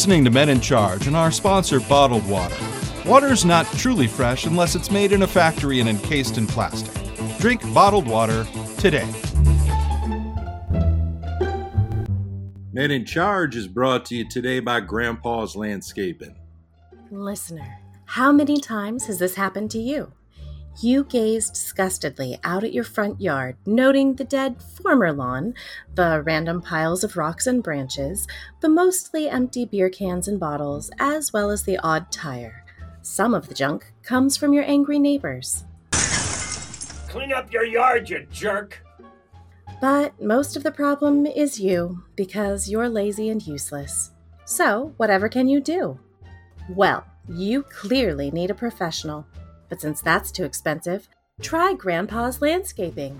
Listening 0.02 0.26
to 0.26 0.32
Men 0.32 0.50
in 0.50 0.60
Charge 0.60 1.06
and 1.06 1.16
our 1.16 1.30
sponsor, 1.30 1.80
Bottled 1.80 2.28
Water. 2.28 2.56
Water's 3.06 3.46
not 3.46 3.68
truly 3.74 4.08
fresh 4.08 4.48
unless 4.48 4.74
it's 4.74 4.90
made 4.90 5.12
in 5.12 5.22
a 5.22 5.28
factory 5.28 5.80
and 5.80 5.88
encased 5.88 6.40
in 6.40 6.48
plastic. 6.48 6.92
Drink 7.38 7.62
bottled 7.72 8.08
water 8.08 8.48
today. 8.80 9.08
Men 12.74 12.90
in 12.90 13.06
Charge 13.06 13.56
is 13.56 13.68
brought 13.68 14.04
to 14.06 14.16
you 14.16 14.28
today 14.28 14.60
by 14.60 14.80
Grandpa's 14.80 15.56
Landscaping. 15.56 16.36
Listener, 17.12 17.78
how 18.06 18.32
many 18.32 18.60
times 18.60 19.06
has 19.06 19.20
this 19.20 19.36
happened 19.36 19.70
to 19.70 19.78
you? 19.78 20.14
You 20.80 21.04
gazed 21.04 21.54
disgustedly 21.54 22.40
out 22.44 22.64
at 22.64 22.74
your 22.74 22.84
front 22.84 23.20
yard, 23.20 23.58
noting 23.66 24.16
the 24.16 24.24
dead 24.24 24.62
former 24.62 25.12
lawn, 25.12 25.54
the 25.94 26.24
random 26.26 26.62
piles 26.62 27.04
of 27.04 27.18
rocks 27.18 27.46
and 27.46 27.62
branches, 27.62 28.26
the 28.62 28.70
mostly 28.70 29.30
empty 29.30 29.66
beer 29.66 29.90
cans 29.90 30.28
and 30.28 30.40
bottles, 30.40 30.90
as 30.98 31.34
well 31.34 31.52
as 31.52 31.64
the 31.64 31.78
odd 31.80 32.12
tire. 32.12 32.64
Some 33.02 33.34
of 33.34 33.48
the 33.48 33.54
junk 33.54 33.94
comes 34.02 34.38
from 34.38 34.54
your 34.54 34.64
angry 34.64 34.98
neighbors. 34.98 35.66
Clean 35.92 37.34
up 37.34 37.52
your 37.52 37.66
yard, 37.66 38.10
you 38.10 38.26
jerk! 38.32 38.84
But 39.82 40.20
most 40.22 40.56
of 40.56 40.64
the 40.64 40.72
problem 40.72 41.26
is 41.26 41.60
you, 41.60 42.04
because 42.16 42.70
you're 42.70 42.90
lazy 42.90 43.30
and 43.30 43.46
useless. 43.46 44.12
So, 44.46 44.94
whatever 44.98 45.28
can 45.28 45.50
you 45.50 45.60
do? 45.60 46.00
Well, 46.70 47.06
you 47.28 47.64
clearly 47.64 48.32
need 48.32 48.52
a 48.52 48.56
professional. 48.56 49.26
But 49.72 49.80
since 49.80 50.02
that's 50.02 50.34
too 50.34 50.44
expensive, 50.44 51.08
try 51.42 51.74
Grandpa's 51.74 52.42
Landscaping. 52.42 53.18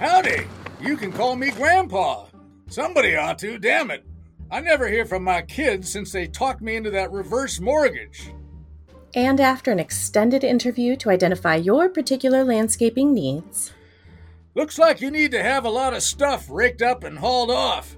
Howdy! 0.00 0.46
You 0.80 0.96
can 0.96 1.12
call 1.12 1.36
me 1.36 1.50
Grandpa. 1.50 2.24
Somebody 2.68 3.14
ought 3.14 3.38
to, 3.40 3.58
damn 3.58 3.90
it. 3.90 4.06
I 4.50 4.60
never 4.60 4.88
hear 4.88 5.04
from 5.04 5.22
my 5.22 5.42
kids 5.42 5.92
since 5.92 6.10
they 6.10 6.26
talked 6.26 6.62
me 6.62 6.76
into 6.76 6.90
that 6.92 7.12
reverse 7.12 7.60
mortgage. 7.60 8.32
And 9.14 9.38
after 9.38 9.70
an 9.70 9.78
extended 9.78 10.42
interview 10.42 10.96
to 10.96 11.10
identify 11.10 11.56
your 11.56 11.90
particular 11.90 12.42
landscaping 12.42 13.12
needs, 13.12 13.72
Looks 14.54 14.78
like 14.78 15.02
you 15.02 15.10
need 15.10 15.30
to 15.32 15.42
have 15.42 15.66
a 15.66 15.70
lot 15.70 15.94
of 15.94 16.02
stuff 16.02 16.46
raked 16.50 16.80
up 16.80 17.04
and 17.04 17.18
hauled 17.18 17.50
off. 17.50 17.96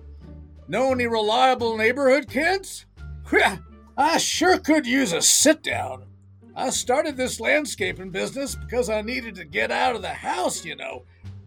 Know 0.67 0.93
any 0.93 1.07
reliable 1.07 1.77
neighborhood 1.77 2.29
kids? 2.29 2.87
I 3.97 4.19
sure 4.19 4.59
could 4.59 4.85
use 4.85 5.13
a 5.13 5.23
sit 5.23 5.63
down. 5.63 6.07
I 6.57 6.71
started 6.71 7.17
this 7.17 7.41
landscaping 7.41 8.11
business 8.11 8.55
because 8.55 8.89
I 8.89 9.03
needed 9.03 9.35
to 9.37 9.45
get 9.45 9.73
out 9.73 9.97
of 9.97 10.03
the 10.03 10.09
house, 10.09 10.65
you 10.65 10.77
know, 10.77 11.03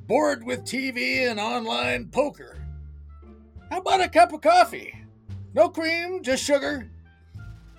bored 0.06 0.44
with 0.44 0.66
TV 0.66 1.30
and 1.30 1.40
online 1.40 2.08
poker. 2.08 2.58
How 3.70 3.80
about 3.80 4.02
a 4.02 4.10
cup 4.10 4.34
of 4.34 4.42
coffee? 4.42 4.94
No 5.54 5.70
cream, 5.70 6.24
just 6.24 6.44
sugar. 6.44 6.90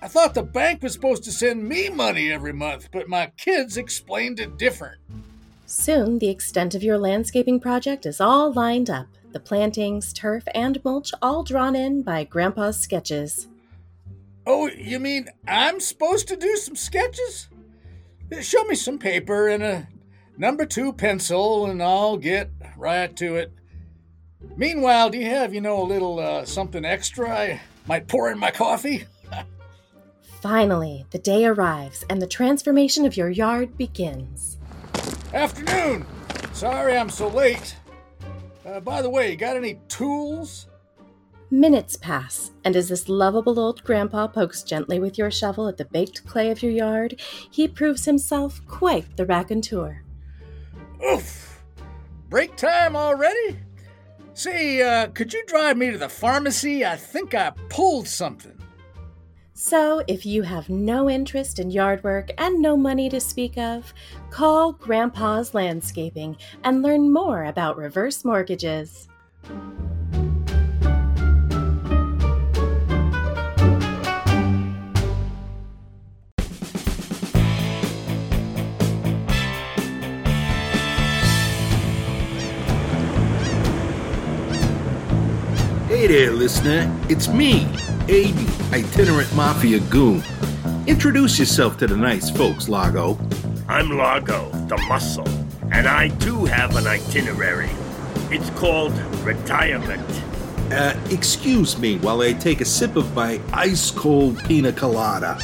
I 0.01 0.07
thought 0.07 0.33
the 0.33 0.43
bank 0.43 0.81
was 0.81 0.93
supposed 0.93 1.23
to 1.25 1.31
send 1.31 1.67
me 1.67 1.89
money 1.89 2.31
every 2.31 2.53
month, 2.53 2.89
but 2.91 3.09
my 3.09 3.31
kids 3.37 3.77
explained 3.77 4.39
it 4.39 4.57
different. 4.57 4.97
soon 5.65 6.17
the 6.17 6.29
extent 6.29 6.73
of 6.73 6.81
your 6.81 6.97
landscaping 6.97 7.59
project 7.59 8.05
is 8.07 8.19
all 8.19 8.51
lined 8.53 8.89
up. 8.89 9.07
The 9.33 9.39
plantings, 9.39 10.13
turf, 10.13 10.43
and 10.55 10.83
mulch 10.83 11.11
all 11.21 11.43
drawn 11.43 11.75
in 11.75 12.01
by 12.01 12.23
Grandpa's 12.23 12.79
sketches. 12.79 13.47
Oh, 14.45 14.67
you 14.67 14.99
mean 14.99 15.29
I'm 15.47 15.79
supposed 15.79 16.27
to 16.29 16.35
do 16.35 16.55
some 16.57 16.75
sketches? 16.75 17.49
Show 18.41 18.63
me 18.65 18.75
some 18.75 18.99
paper 18.99 19.47
and 19.47 19.63
a 19.63 19.87
number 20.37 20.65
two 20.65 20.93
pencil, 20.93 21.65
and 21.65 21.81
I'll 21.83 22.17
get 22.17 22.49
right 22.77 23.15
to 23.17 23.35
it. 23.35 23.51
Meanwhile, 24.55 25.09
do 25.09 25.17
you 25.17 25.25
have, 25.25 25.53
you 25.53 25.61
know, 25.61 25.81
a 25.81 25.83
little 25.83 26.19
uh, 26.19 26.45
something 26.45 26.85
extra 26.85 27.29
I 27.29 27.61
might 27.87 28.07
pour 28.07 28.31
in 28.31 28.39
my 28.39 28.51
coffee? 28.51 29.05
Finally, 30.41 31.05
the 31.11 31.19
day 31.19 31.45
arrives 31.45 32.05
and 32.09 32.21
the 32.21 32.27
transformation 32.27 33.05
of 33.05 33.17
your 33.17 33.29
yard 33.29 33.77
begins. 33.77 34.57
Afternoon! 35.33 36.05
Sorry 36.53 36.97
I'm 36.97 37.09
so 37.09 37.27
late. 37.27 37.75
Uh, 38.65 38.79
by 38.79 39.01
the 39.01 39.09
way, 39.09 39.31
you 39.31 39.37
got 39.37 39.57
any 39.57 39.79
tools? 39.89 40.68
Minutes 41.51 41.95
pass, 41.95 42.51
and 42.63 42.75
as 42.75 42.89
this 42.89 43.09
lovable 43.09 43.59
old 43.59 43.83
grandpa 43.83 44.27
pokes 44.27 44.61
gently 44.61 44.99
with 44.99 45.17
your 45.17 45.31
shovel 45.31 45.67
at 45.67 45.77
the 45.77 45.85
baked 45.85 46.23
clay 46.27 46.51
of 46.51 46.61
your 46.61 46.71
yard, 46.71 47.19
he 47.49 47.67
proves 47.67 48.05
himself 48.05 48.61
quite 48.67 49.17
the 49.17 49.25
raconteur. 49.25 50.03
Oof! 51.03 51.63
Break 52.29 52.55
time 52.55 52.95
already? 52.95 53.57
Say, 54.35 54.83
uh, 54.83 55.07
could 55.07 55.33
you 55.33 55.43
drive 55.47 55.75
me 55.75 55.89
to 55.89 55.97
the 55.97 56.07
pharmacy? 56.07 56.85
I 56.85 56.95
think 56.95 57.33
I 57.33 57.51
pulled 57.67 58.07
something. 58.07 58.55
So, 59.53 60.03
if 60.07 60.27
you 60.27 60.43
have 60.43 60.69
no 60.69 61.09
interest 61.09 61.57
in 61.57 61.71
yard 61.71 62.03
work 62.03 62.29
and 62.37 62.61
no 62.61 62.77
money 62.77 63.09
to 63.09 63.19
speak 63.19 63.57
of, 63.57 63.91
call 64.29 64.73
Grandpa's 64.73 65.55
Landscaping 65.55 66.37
and 66.63 66.83
learn 66.83 67.11
more 67.11 67.45
about 67.45 67.75
reverse 67.75 68.23
mortgages. 68.23 69.09
Hey 85.99 86.07
there, 86.07 86.31
listener. 86.31 86.89
It's 87.09 87.27
me, 87.27 87.65
Aiden, 88.07 88.73
itinerant 88.73 89.35
mafia 89.35 89.81
goon. 89.81 90.23
Introduce 90.87 91.37
yourself 91.37 91.77
to 91.79 91.87
the 91.87 91.97
nice 91.97 92.29
folks, 92.29 92.69
Largo. 92.69 93.19
I'm 93.67 93.89
Largo, 93.97 94.49
the 94.69 94.77
muscle, 94.87 95.27
and 95.73 95.89
I 95.89 96.07
too 96.19 96.45
have 96.45 96.77
an 96.77 96.87
itinerary. 96.87 97.69
It's 98.31 98.49
called 98.51 98.97
retirement. 99.25 100.09
Uh, 100.71 100.97
excuse 101.09 101.77
me 101.77 101.97
while 101.97 102.21
I 102.21 102.31
take 102.31 102.61
a 102.61 102.65
sip 102.65 102.95
of 102.95 103.13
my 103.13 103.41
ice 103.51 103.91
cold 103.91 104.41
pina 104.45 104.71
colada. 104.71 105.37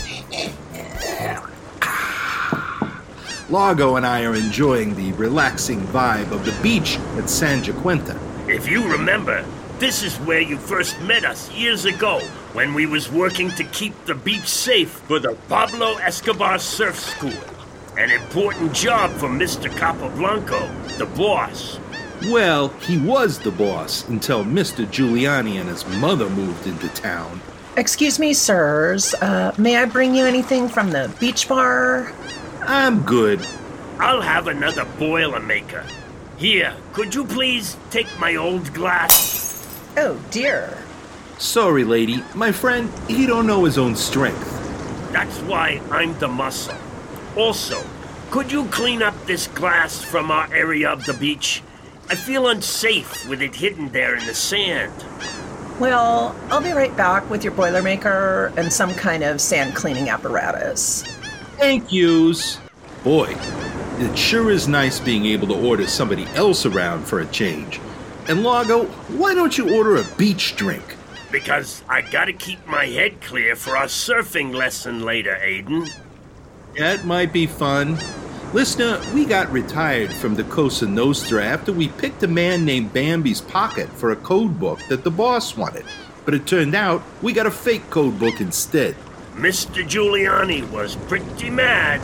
Largo 3.49 3.97
and 3.97 4.05
I 4.05 4.23
are 4.23 4.35
enjoying 4.35 4.95
the 4.95 5.11
relaxing 5.17 5.81
vibe 5.87 6.31
of 6.31 6.45
the 6.45 6.57
beach 6.63 6.97
at 7.17 7.29
San 7.29 7.61
Jacinto. 7.61 8.17
If 8.47 8.69
you 8.69 8.89
remember, 8.89 9.45
this 9.79 10.03
is 10.03 10.15
where 10.19 10.41
you 10.41 10.57
first 10.57 10.99
met 11.01 11.25
us 11.25 11.51
years 11.51 11.85
ago 11.85 12.19
when 12.53 12.73
we 12.73 12.85
was 12.85 13.11
working 13.11 13.49
to 13.51 13.63
keep 13.65 13.93
the 14.05 14.15
beach 14.15 14.47
safe 14.47 14.89
for 14.89 15.19
the 15.19 15.33
Pablo 15.49 15.95
Escobar 15.97 16.59
Surf 16.59 16.97
School. 16.97 17.43
An 17.97 18.09
important 18.09 18.73
job 18.73 19.11
for 19.11 19.27
Mr. 19.27 19.69
Capablanco, 19.69 20.97
the 20.97 21.05
boss. 21.05 21.79
Well, 22.27 22.69
he 22.79 22.97
was 22.97 23.39
the 23.39 23.51
boss 23.51 24.07
until 24.07 24.43
Mr. 24.45 24.85
Giuliani 24.85 25.59
and 25.59 25.69
his 25.69 25.85
mother 25.97 26.29
moved 26.29 26.65
into 26.67 26.87
town. 26.89 27.41
Excuse 27.77 28.17
me, 28.19 28.33
sirs. 28.33 29.13
Uh, 29.15 29.53
may 29.57 29.75
I 29.75 29.85
bring 29.85 30.15
you 30.15 30.25
anything 30.25 30.69
from 30.69 30.91
the 30.91 31.13
beach 31.19 31.49
bar? 31.49 32.13
I'm 32.61 33.01
good. 33.03 33.45
I'll 33.99 34.21
have 34.21 34.47
another 34.47 34.85
Boilermaker. 34.97 35.85
Here, 36.37 36.73
could 36.93 37.13
you 37.13 37.25
please 37.25 37.77
take 37.91 38.07
my 38.19 38.35
old 38.35 38.73
glass? 38.73 39.34
Oh, 39.97 40.19
dear. 40.29 40.77
Sorry, 41.37 41.83
lady. 41.85 42.23
My 42.33 42.51
friend, 42.51 42.91
he 43.07 43.25
don't 43.25 43.47
know 43.47 43.63
his 43.63 43.77
own 43.77 43.95
strength. 43.95 44.51
That's 45.13 45.39
why 45.41 45.81
I'm 45.89 46.17
the 46.19 46.27
muscle. 46.27 46.75
Also, 47.37 47.81
could 48.29 48.51
you 48.51 48.65
clean 48.65 49.01
up 49.01 49.13
this 49.25 49.47
glass 49.47 50.03
from 50.03 50.31
our 50.31 50.53
area 50.53 50.89
of 50.89 51.05
the 51.05 51.13
beach? 51.13 51.63
I 52.09 52.15
feel 52.15 52.47
unsafe 52.47 53.27
with 53.29 53.41
it 53.41 53.55
hidden 53.55 53.89
there 53.89 54.15
in 54.15 54.25
the 54.25 54.33
sand. 54.33 54.93
Well, 55.79 56.35
I'll 56.49 56.61
be 56.61 56.71
right 56.71 56.95
back 56.97 57.29
with 57.29 57.43
your 57.43 57.53
Boilermaker 57.53 58.55
and 58.57 58.71
some 58.71 58.93
kind 58.93 59.23
of 59.23 59.39
sand 59.39 59.75
cleaning 59.75 60.09
apparatus. 60.09 61.03
Thank 61.57 61.91
yous. 61.91 62.59
Boy, 63.03 63.35
it 63.99 64.17
sure 64.17 64.51
is 64.51 64.67
nice 64.67 64.99
being 64.99 65.25
able 65.25 65.47
to 65.47 65.55
order 65.55 65.87
somebody 65.87 66.25
else 66.35 66.65
around 66.65 67.05
for 67.05 67.21
a 67.21 67.25
change. 67.27 67.79
And 68.27 68.43
Largo, 68.43 68.85
why 69.17 69.35
don't 69.35 69.55
you 69.55 69.75
order 69.75 69.97
a 69.97 70.03
beach 70.17 70.55
drink? 70.55 70.95
Because 71.31 71.83
I 71.87 72.01
gotta 72.01 72.33
keep 72.33 72.65
my 72.65 72.87
head 72.87 73.21
clear 73.21 73.55
for 73.55 73.77
our 73.77 73.85
surfing 73.85 74.53
lesson 74.53 75.03
later, 75.03 75.37
Aiden. 75.41 75.91
That 76.77 77.05
might 77.05 77.31
be 77.31 77.45
fun. 77.45 77.97
Listener, 78.51 79.01
we 79.13 79.25
got 79.25 79.51
retired 79.51 80.13
from 80.13 80.35
the 80.35 80.43
Cosa 80.45 80.87
Nostra 80.87 81.43
after 81.43 81.71
we 81.71 81.89
picked 81.89 82.23
a 82.23 82.27
man 82.27 82.65
named 82.65 82.93
Bambi's 82.93 83.41
Pocket 83.41 83.89
for 83.89 84.11
a 84.11 84.15
code 84.15 84.59
book 84.59 84.79
that 84.87 85.03
the 85.03 85.11
boss 85.11 85.55
wanted. 85.55 85.85
But 86.23 86.33
it 86.33 86.47
turned 86.47 86.73
out 86.73 87.03
we 87.21 87.31
got 87.33 87.45
a 87.45 87.51
fake 87.51 87.89
code 87.89 88.17
book 88.17 88.41
instead. 88.41 88.95
Mr. 89.35 89.87
Giuliani 89.87 90.67
was 90.71 90.95
pretty 90.95 91.49
mad. 91.49 92.01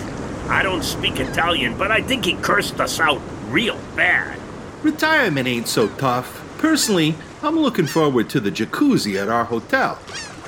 I 0.49 0.61
don't 0.61 0.83
speak 0.83 1.19
Italian, 1.19 1.77
but 1.77 1.91
I 1.91 2.01
think 2.01 2.25
he 2.25 2.33
cursed 2.35 2.79
us 2.79 2.99
out 2.99 3.21
real 3.49 3.79
bad. 3.95 4.40
Retirement 4.83 5.47
ain't 5.47 5.67
so 5.67 5.87
tough. 5.89 6.41
Personally, 6.57 7.15
I'm 7.43 7.57
looking 7.59 7.85
forward 7.85 8.29
to 8.31 8.39
the 8.39 8.51
jacuzzi 8.51 9.21
at 9.21 9.29
our 9.29 9.45
hotel. 9.45 9.99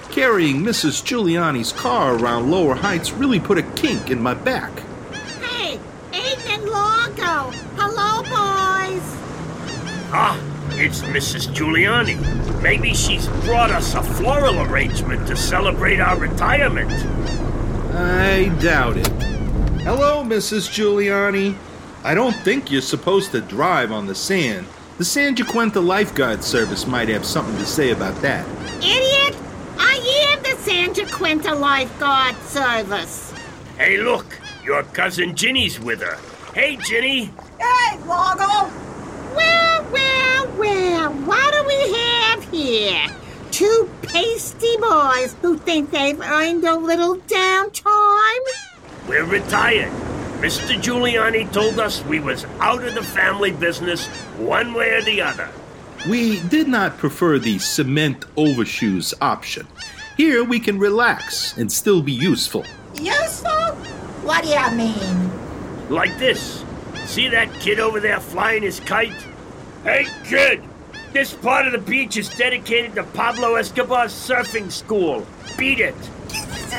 Carrying 0.10 0.58
Mrs. 0.58 1.04
Giuliani's 1.04 1.72
car 1.72 2.16
around 2.16 2.50
Lower 2.50 2.76
Heights 2.76 3.12
really 3.12 3.40
put 3.40 3.58
a 3.58 3.64
kink 3.64 4.10
in 4.10 4.22
my 4.22 4.34
back. 4.34 4.72
Hey, 5.42 5.80
Aiden 6.12 6.50
and 6.50 6.66
Largo. 6.66 7.52
Hello, 7.78 8.22
boys. 8.24 9.04
Ah, 10.12 10.40
it's 10.72 11.02
Mrs. 11.02 11.54
Giuliani. 11.54 12.62
Maybe 12.62 12.94
she's 12.94 13.28
brought 13.46 13.70
us 13.72 13.94
a 13.94 14.02
floral 14.02 14.62
arrangement 14.62 15.28
to 15.28 15.36
celebrate 15.36 16.00
our 16.00 16.18
retirement. 16.18 16.92
I 17.96 18.50
doubt 18.60 18.98
it. 18.98 19.08
Hello, 19.82 20.24
Mrs. 20.24 20.70
Giuliani. 20.70 21.56
I 22.06 22.14
don't 22.14 22.36
think 22.36 22.70
you're 22.70 22.82
supposed 22.82 23.32
to 23.32 23.40
drive 23.40 23.94
on 23.94 24.08
the 24.08 24.16
sand. 24.16 24.68
The 24.98 25.06
San 25.06 25.38
Jacinto 25.38 25.82
Lifeguard 25.82 26.44
Service 26.44 26.86
might 26.86 27.08
have 27.08 27.26
something 27.26 27.56
to 27.58 27.66
say 27.66 27.92
about 27.92 28.22
that. 28.22 28.46
Idiot! 28.80 29.38
I 29.78 30.34
am 30.34 30.44
the 30.44 30.62
San 30.62 30.94
Jacinto 30.94 31.56
Lifeguard 31.56 32.36
Service. 32.42 33.34
Hey, 33.78 33.98
look, 33.98 34.38
your 34.66 34.84
cousin 34.84 35.34
Ginny's 35.34 35.80
with 35.80 36.02
her. 36.02 36.18
Hey, 36.54 36.76
Ginny. 36.76 37.32
Hey, 37.58 37.98
Largo! 38.06 38.70
Well, 39.34 39.86
well, 39.90 40.48
well, 40.58 41.14
what 41.14 41.54
do 41.54 41.64
we 41.66 41.94
have 41.98 42.52
here? 42.52 43.08
Two 43.52 43.90
pasty 44.02 44.76
boys 44.78 45.38
who 45.42 45.58
think 45.58 45.92
they've 45.92 46.20
earned 46.20 46.66
a 46.66 46.76
little 46.76 47.16
downtime? 47.16 48.46
We're 49.08 49.24
retired. 49.26 50.03
Mr. 50.44 50.76
Giuliani 50.76 51.50
told 51.54 51.80
us 51.80 52.04
we 52.04 52.20
was 52.20 52.44
out 52.60 52.84
of 52.84 52.96
the 52.96 53.02
family 53.02 53.52
business 53.52 54.08
one 54.38 54.74
way 54.74 54.90
or 54.90 55.02
the 55.02 55.22
other. 55.22 55.50
We 56.06 56.42
did 56.42 56.68
not 56.68 56.98
prefer 56.98 57.40
the 57.40 57.60
cement 57.60 58.26
overshoes 58.36 59.14
option. 59.22 59.66
Here 60.18 60.44
we 60.44 60.60
can 60.60 60.80
relax 60.80 61.58
and 61.58 61.72
still 61.72 62.02
be 62.02 62.12
useful. 62.12 62.66
Useful? 62.96 63.74
What 64.28 64.44
do 64.44 64.50
you 64.50 64.72
mean? 64.72 65.90
Like 65.90 66.20
this. 66.20 66.66
See 67.06 67.30
that 67.30 67.54
kid 67.62 67.80
over 67.80 68.02
there 68.02 68.20
flying 68.20 68.64
his 68.64 68.82
kite? 68.82 69.26
Hey, 69.86 70.08
kid! 70.26 70.62
This 71.14 71.34
part 71.34 71.68
of 71.68 71.72
the 71.72 71.78
beach 71.78 72.18
is 72.18 72.28
dedicated 72.28 72.96
to 72.96 73.04
Pablo 73.04 73.56
Escobar's 73.56 74.12
surfing 74.12 74.70
school. 74.70 75.26
Beat 75.58 75.80
it! 75.80 75.96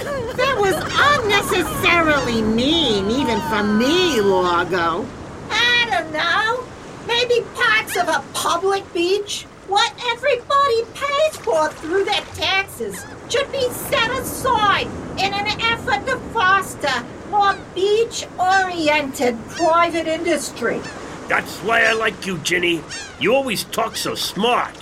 That 0.02 0.56
was 0.58 0.74
unnecessarily 0.74 2.42
mean, 2.42 3.10
even 3.10 3.40
for 3.42 3.62
me, 3.62 4.20
Largo. 4.20 5.06
I 5.50 5.86
don't 5.88 6.12
know. 6.12 6.64
Maybe 7.06 7.46
parts 7.54 7.96
of 7.96 8.08
a 8.08 8.24
public 8.32 8.90
beach? 8.92 9.46
What 9.68 9.92
everybody 10.12 10.84
pays 10.94 11.36
for 11.36 11.68
through 11.68 12.04
their 12.04 12.20
taxes 12.34 13.04
should 13.28 13.50
be 13.52 13.68
set 13.70 14.10
aside 14.10 14.88
in 15.18 15.32
an 15.32 15.60
effort 15.60 16.04
to 16.06 16.18
foster 16.32 17.04
more 17.30 17.56
beach 17.74 18.26
oriented 18.38 19.38
private 19.50 20.06
industry. 20.06 20.80
That's 21.28 21.58
why 21.60 21.82
I 21.84 21.92
like 21.92 22.26
you, 22.26 22.38
Ginny. 22.38 22.82
You 23.20 23.34
always 23.34 23.64
talk 23.64 23.96
so 23.96 24.14
smart. 24.14 24.74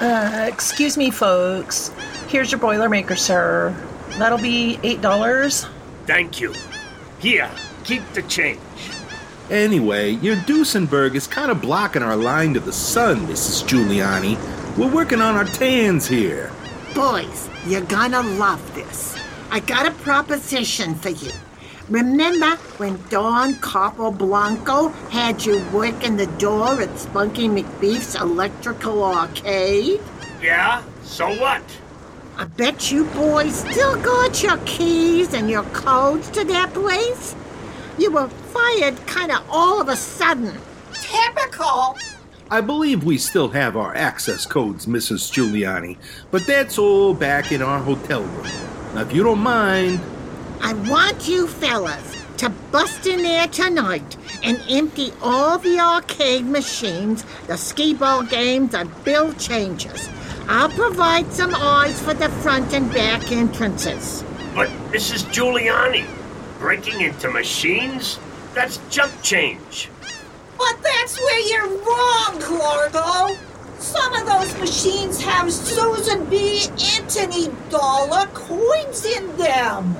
Uh, 0.00 0.46
excuse 0.48 0.96
me, 0.96 1.10
folks. 1.10 1.90
Here's 2.28 2.50
your 2.50 2.60
Boilermaker, 2.60 3.18
sir. 3.18 3.76
That'll 4.18 4.38
be 4.38 4.78
$8. 4.82 5.68
Thank 6.06 6.40
you. 6.40 6.54
Here, 7.18 7.50
keep 7.84 8.02
the 8.12 8.22
change. 8.22 8.60
Anyway, 9.50 10.12
your 10.12 10.36
Duesenberg 10.36 11.14
is 11.14 11.26
kind 11.26 11.50
of 11.50 11.60
blocking 11.60 12.02
our 12.02 12.16
line 12.16 12.54
to 12.54 12.60
the 12.60 12.72
sun, 12.72 13.26
Mrs. 13.26 13.64
Giuliani. 13.64 14.38
We're 14.78 14.92
working 14.92 15.20
on 15.20 15.36
our 15.36 15.44
tans 15.44 16.06
here. 16.06 16.50
Boys, 16.94 17.50
you're 17.66 17.82
gonna 17.82 18.22
love 18.22 18.74
this. 18.74 19.18
I 19.50 19.60
got 19.60 19.86
a 19.86 19.90
proposition 19.90 20.94
for 20.94 21.10
you. 21.10 21.30
Remember 21.90 22.56
when 22.78 22.98
Don 23.10 23.54
Capoblanco 23.56 24.94
had 25.10 25.44
you 25.44 25.62
working 25.72 26.16
the 26.16 26.26
door 26.38 26.80
at 26.80 26.98
Spunky 26.98 27.48
McBeef's 27.48 28.14
Electrical 28.14 29.04
Arcade? 29.04 30.00
Yeah? 30.40 30.82
So 31.02 31.28
what? 31.38 31.62
I 32.36 32.44
bet 32.44 32.90
you 32.90 33.04
boys 33.06 33.54
still 33.54 34.00
got 34.02 34.42
your 34.42 34.56
keys 34.64 35.34
and 35.34 35.50
your 35.50 35.64
codes 35.64 36.30
to 36.30 36.44
that 36.44 36.72
place. 36.72 37.34
You 37.98 38.10
were 38.10 38.28
fired 38.28 39.06
kind 39.06 39.30
of 39.30 39.44
all 39.50 39.80
of 39.80 39.88
a 39.88 39.96
sudden. 39.96 40.56
Typical. 40.94 41.96
I 42.50 42.60
believe 42.60 43.04
we 43.04 43.18
still 43.18 43.48
have 43.50 43.76
our 43.76 43.94
access 43.94 44.46
codes, 44.46 44.86
Mrs. 44.86 45.30
Giuliani, 45.32 45.96
but 46.30 46.46
that's 46.46 46.78
all 46.78 47.14
back 47.14 47.52
in 47.52 47.62
our 47.62 47.80
hotel 47.80 48.22
room. 48.22 48.46
Now, 48.94 49.02
if 49.02 49.12
you 49.12 49.22
don't 49.22 49.38
mind, 49.38 50.00
I 50.60 50.74
want 50.90 51.28
you 51.28 51.46
fellas 51.46 52.16
to 52.38 52.50
bust 52.70 53.06
in 53.06 53.22
there 53.22 53.46
tonight 53.48 54.16
and 54.42 54.60
empty 54.68 55.12
all 55.22 55.58
the 55.58 55.78
arcade 55.78 56.44
machines, 56.44 57.24
the 57.46 57.56
skee 57.56 57.94
ball 57.94 58.22
games, 58.22 58.74
and 58.74 58.90
bill 59.04 59.32
changes. 59.34 60.08
I'll 60.48 60.70
provide 60.70 61.32
some 61.32 61.54
eyes 61.54 62.00
for 62.02 62.14
the 62.14 62.28
front 62.28 62.74
and 62.74 62.92
back 62.92 63.30
entrances. 63.30 64.24
But 64.54 64.68
Mrs. 64.90 65.24
Giuliani, 65.32 66.06
breaking 66.58 67.00
into 67.00 67.30
machines? 67.30 68.18
That's 68.54 68.78
junk 68.90 69.12
change. 69.22 69.88
But 70.58 70.76
that's 70.82 71.18
where 71.18 71.40
you're 71.48 71.68
wrong, 71.68 72.40
Largo. 72.58 73.36
Some 73.78 74.14
of 74.14 74.26
those 74.26 74.56
machines 74.58 75.22
have 75.22 75.52
Susan 75.52 76.24
B. 76.26 76.66
Anthony 76.96 77.48
dollar 77.70 78.26
coins 78.28 79.04
in 79.04 79.36
them. 79.36 79.96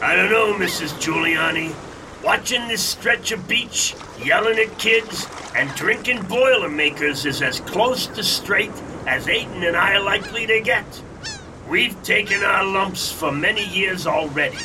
I 0.00 0.14
don't 0.14 0.30
know, 0.30 0.54
Mrs. 0.54 0.92
Giuliani. 1.00 1.74
Watching 2.22 2.66
this 2.68 2.82
stretch 2.82 3.32
of 3.32 3.46
beach, 3.46 3.94
yelling 4.22 4.58
at 4.58 4.78
kids, 4.78 5.26
and 5.54 5.68
drinking 5.74 6.22
Boilermakers 6.22 7.26
is 7.26 7.42
as 7.42 7.60
close 7.60 8.06
to 8.06 8.22
straight 8.22 8.72
as 9.06 9.26
Aiden 9.26 9.66
and 9.66 9.76
I 9.76 9.96
are 9.96 10.02
likely 10.02 10.46
to 10.46 10.60
get. 10.60 11.02
We've 11.68 12.00
taken 12.02 12.42
our 12.42 12.64
lumps 12.64 13.10
for 13.10 13.32
many 13.32 13.66
years 13.68 14.06
already. 14.06 14.58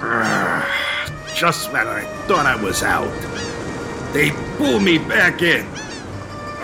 Just 1.34 1.72
when 1.72 1.86
I 1.86 2.04
thought 2.26 2.46
I 2.46 2.56
was 2.62 2.82
out, 2.82 3.12
they 4.12 4.30
pull 4.56 4.80
me 4.80 4.98
back 4.98 5.42
in. 5.42 5.66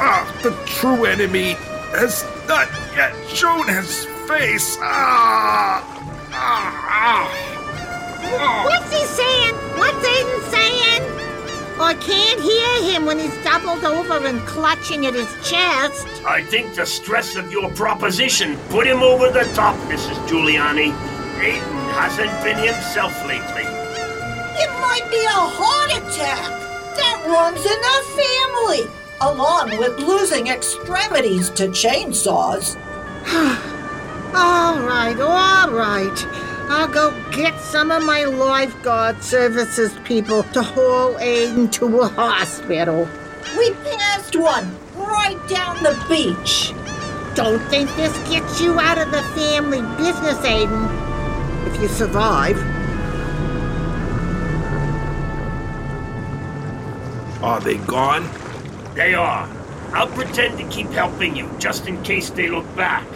Ah, 0.02 0.24
the 0.42 0.52
true 0.66 1.04
enemy 1.04 1.52
has 1.92 2.24
not 2.46 2.68
yet 2.94 3.14
shown 3.28 3.66
his 3.68 4.06
face. 4.26 4.78
Ah, 4.80 5.84
ah, 6.32 6.88
ah. 6.88 8.64
What's 8.64 8.92
he 8.92 9.04
saying? 9.06 9.54
What's 9.76 10.06
Aiden 10.06 10.50
saying? 10.50 11.19
I 11.82 11.94
can't 11.94 12.40
hear 12.40 12.92
him 12.92 13.06
when 13.06 13.18
he's 13.18 13.34
doubled 13.42 13.84
over 13.84 14.26
and 14.26 14.38
clutching 14.40 15.06
at 15.06 15.14
his 15.14 15.32
chest. 15.42 16.06
I 16.26 16.42
think 16.42 16.74
the 16.74 16.84
stress 16.84 17.36
of 17.36 17.50
your 17.50 17.70
proposition 17.70 18.58
put 18.68 18.86
him 18.86 19.02
over 19.02 19.30
the 19.30 19.50
top, 19.54 19.76
Mrs. 19.88 20.14
Giuliani. 20.28 20.92
Aiden 21.40 21.92
hasn't 21.92 22.30
been 22.44 22.58
himself 22.58 23.14
lately. 23.24 23.64
It 23.64 24.70
might 24.82 25.08
be 25.10 25.24
a 25.24 25.40
heart 25.40 25.90
attack. 25.96 26.60
That 26.96 27.24
runs 27.26 27.64
in 27.64 27.80
the 27.88 27.98
family, 28.20 28.94
along 29.22 29.78
with 29.78 29.98
losing 30.00 30.48
extremities 30.48 31.48
to 31.50 31.68
chainsaws. 31.68 32.76
all 34.34 34.80
right, 34.80 35.18
all 35.18 35.70
right. 35.70 36.49
I'll 36.72 36.86
go 36.86 37.10
get 37.32 37.60
some 37.60 37.90
of 37.90 38.04
my 38.04 38.22
lifeguard 38.26 39.24
services 39.24 39.92
people 40.04 40.44
to 40.44 40.62
haul 40.62 41.14
Aiden 41.14 41.72
to 41.72 41.98
a 41.98 42.06
hospital. 42.06 43.08
We 43.58 43.72
passed 43.72 44.36
one 44.36 44.72
right 44.94 45.36
down 45.48 45.82
the 45.82 46.00
beach. 46.08 46.72
Don't 47.34 47.58
think 47.70 47.90
this 47.96 48.16
gets 48.30 48.60
you 48.60 48.78
out 48.78 48.98
of 48.98 49.10
the 49.10 49.20
family 49.34 49.80
business, 49.96 50.38
Aiden. 50.46 51.66
If 51.66 51.82
you 51.82 51.88
survive. 51.88 52.56
Are 57.42 57.58
they 57.58 57.78
gone? 57.78 58.30
They 58.94 59.14
are. 59.14 59.50
I'll 59.92 60.06
pretend 60.06 60.58
to 60.58 60.68
keep 60.68 60.86
helping 60.90 61.34
you 61.34 61.50
just 61.58 61.88
in 61.88 62.00
case 62.04 62.30
they 62.30 62.48
look 62.48 62.76
back. 62.76 63.08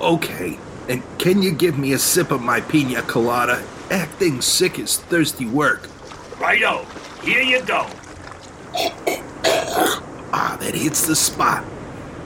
Okay. 0.00 0.58
And 0.88 1.02
can 1.18 1.42
you 1.42 1.52
give 1.52 1.78
me 1.78 1.92
a 1.92 1.98
sip 1.98 2.30
of 2.30 2.42
my 2.42 2.60
pina 2.60 3.02
colada? 3.02 3.62
Acting 3.90 4.40
sick 4.40 4.78
is 4.78 4.98
thirsty 4.98 5.46
work. 5.46 5.88
Righto. 6.38 6.86
Here 7.22 7.42
you 7.42 7.62
go. 7.62 7.86
Ah, 10.34 10.56
that 10.60 10.74
hits 10.74 11.06
the 11.06 11.14
spot. 11.14 11.62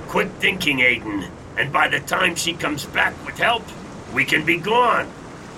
Quit 0.07 0.31
thinking, 0.39 0.79
Aiden. 0.79 1.29
And 1.59 1.73
by 1.73 1.89
the 1.89 1.99
time 1.99 2.37
she 2.37 2.53
comes 2.53 2.87
back 2.87 3.13
with 3.27 3.37
help, 3.37 3.65
we 4.15 4.25
can 4.25 4.45
be 4.45 4.59
gone. 4.59 5.11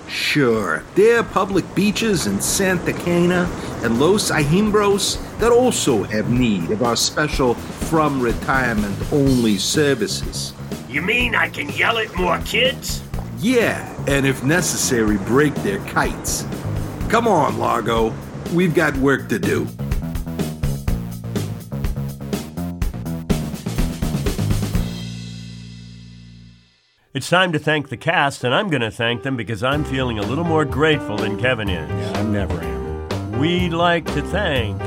Sure, 0.07 0.83
there 0.95 1.19
are 1.19 1.23
public 1.23 1.75
beaches 1.75 2.25
in 2.25 2.41
Santa 2.41 2.93
Cana 2.93 3.47
and 3.83 3.99
Los 3.99 4.31
Ajimbros 4.31 5.23
that 5.39 5.51
also 5.51 6.03
have 6.03 6.29
need 6.29 6.69
of 6.69 6.83
our 6.83 6.95
special 6.95 7.55
from 7.55 8.21
retirement 8.21 8.97
only 9.11 9.57
services. 9.57 10.53
You 10.89 11.01
mean 11.01 11.33
I 11.33 11.49
can 11.49 11.69
yell 11.69 11.97
at 11.97 12.13
more 12.15 12.39
kids? 12.39 13.01
Yeah, 13.39 13.95
and 14.07 14.25
if 14.25 14.43
necessary, 14.43 15.17
break 15.17 15.55
their 15.55 15.79
kites. 15.85 16.45
Come 17.09 17.27
on, 17.27 17.57
Largo. 17.57 18.13
We've 18.53 18.75
got 18.75 18.97
work 18.97 19.29
to 19.29 19.39
do. 19.39 19.67
It's 27.13 27.29
time 27.29 27.51
to 27.53 27.59
thank 27.59 27.89
the 27.89 27.97
cast, 27.97 28.43
and 28.43 28.53
I'm 28.53 28.69
going 28.69 28.81
to 28.81 28.91
thank 28.91 29.23
them 29.23 29.35
because 29.35 29.63
I'm 29.63 29.83
feeling 29.83 30.19
a 30.19 30.21
little 30.21 30.43
more 30.43 30.65
grateful 30.65 31.17
than 31.17 31.39
Kevin 31.39 31.69
is. 31.69 31.89
Yeah, 31.89 32.19
I 32.19 32.23
never 32.23 32.59
am. 32.61 33.39
We'd 33.39 33.73
like 33.73 34.05
to 34.13 34.21
thank 34.21 34.79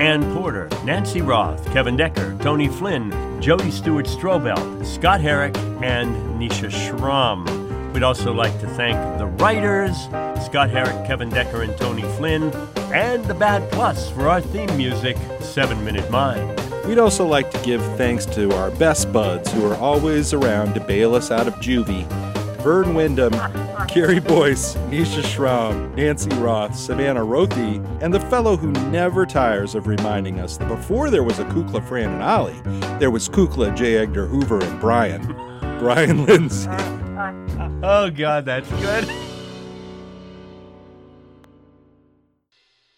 Ann 0.00 0.32
Porter, 0.32 0.68
Nancy 0.84 1.22
Roth, 1.22 1.64
Kevin 1.72 1.96
Decker, 1.96 2.36
Tony 2.40 2.68
Flynn, 2.68 3.10
Jody 3.42 3.72
Stewart 3.72 4.06
Strobel, 4.06 4.86
Scott 4.86 5.20
Herrick, 5.20 5.56
and 5.82 6.14
Nisha 6.40 6.70
Schramm. 6.70 7.44
We'd 7.92 8.04
also 8.04 8.32
like 8.32 8.58
to 8.60 8.68
thank 8.68 8.96
the 9.18 9.26
writers, 9.26 9.96
Scott 10.44 10.70
Herrick, 10.70 11.04
Kevin 11.04 11.30
Decker, 11.30 11.62
and 11.62 11.76
Tony 11.76 12.02
Flynn, 12.16 12.52
and 12.94 13.24
the 13.24 13.34
Bad 13.34 13.68
Plus 13.72 14.08
for 14.10 14.28
our 14.28 14.40
theme 14.40 14.76
music, 14.76 15.16
Seven 15.40 15.84
Minute 15.84 16.08
Mind. 16.12 16.60
We'd 16.86 17.00
also 17.00 17.26
like 17.26 17.50
to 17.50 17.58
give 17.64 17.82
thanks 17.96 18.24
to 18.26 18.54
our 18.54 18.70
best 18.70 19.12
buds 19.12 19.50
who 19.52 19.66
are 19.68 19.76
always 19.76 20.32
around 20.32 20.74
to 20.74 20.80
bail 20.80 21.16
us 21.16 21.32
out 21.32 21.48
of 21.48 21.54
juvie. 21.54 22.06
Vern 22.62 22.94
Wyndham, 22.94 23.34
Carrie 23.86 24.18
Boyce, 24.20 24.74
Nisha 24.90 25.22
Schramm, 25.22 25.94
Nancy 25.94 26.30
Roth, 26.36 26.76
Savannah 26.76 27.24
Rothi, 27.24 27.84
and 28.02 28.12
the 28.12 28.20
fellow 28.20 28.56
who 28.56 28.72
never 28.90 29.24
tires 29.24 29.74
of 29.74 29.86
reminding 29.86 30.40
us 30.40 30.56
that 30.56 30.68
before 30.68 31.10
there 31.10 31.22
was 31.22 31.38
a 31.38 31.44
Kukla, 31.44 31.86
Fran, 31.86 32.10
and 32.10 32.22
Ollie, 32.22 32.60
there 32.98 33.10
was 33.10 33.28
Kukla, 33.28 33.76
J. 33.76 33.98
Edgar 33.98 34.26
Hoover, 34.26 34.62
and 34.62 34.80
Brian. 34.80 35.22
Brian 35.78 36.26
Lindsay. 36.26 36.68
Oh, 37.82 38.10
God, 38.10 38.44
that's 38.44 38.68
good. 38.70 39.04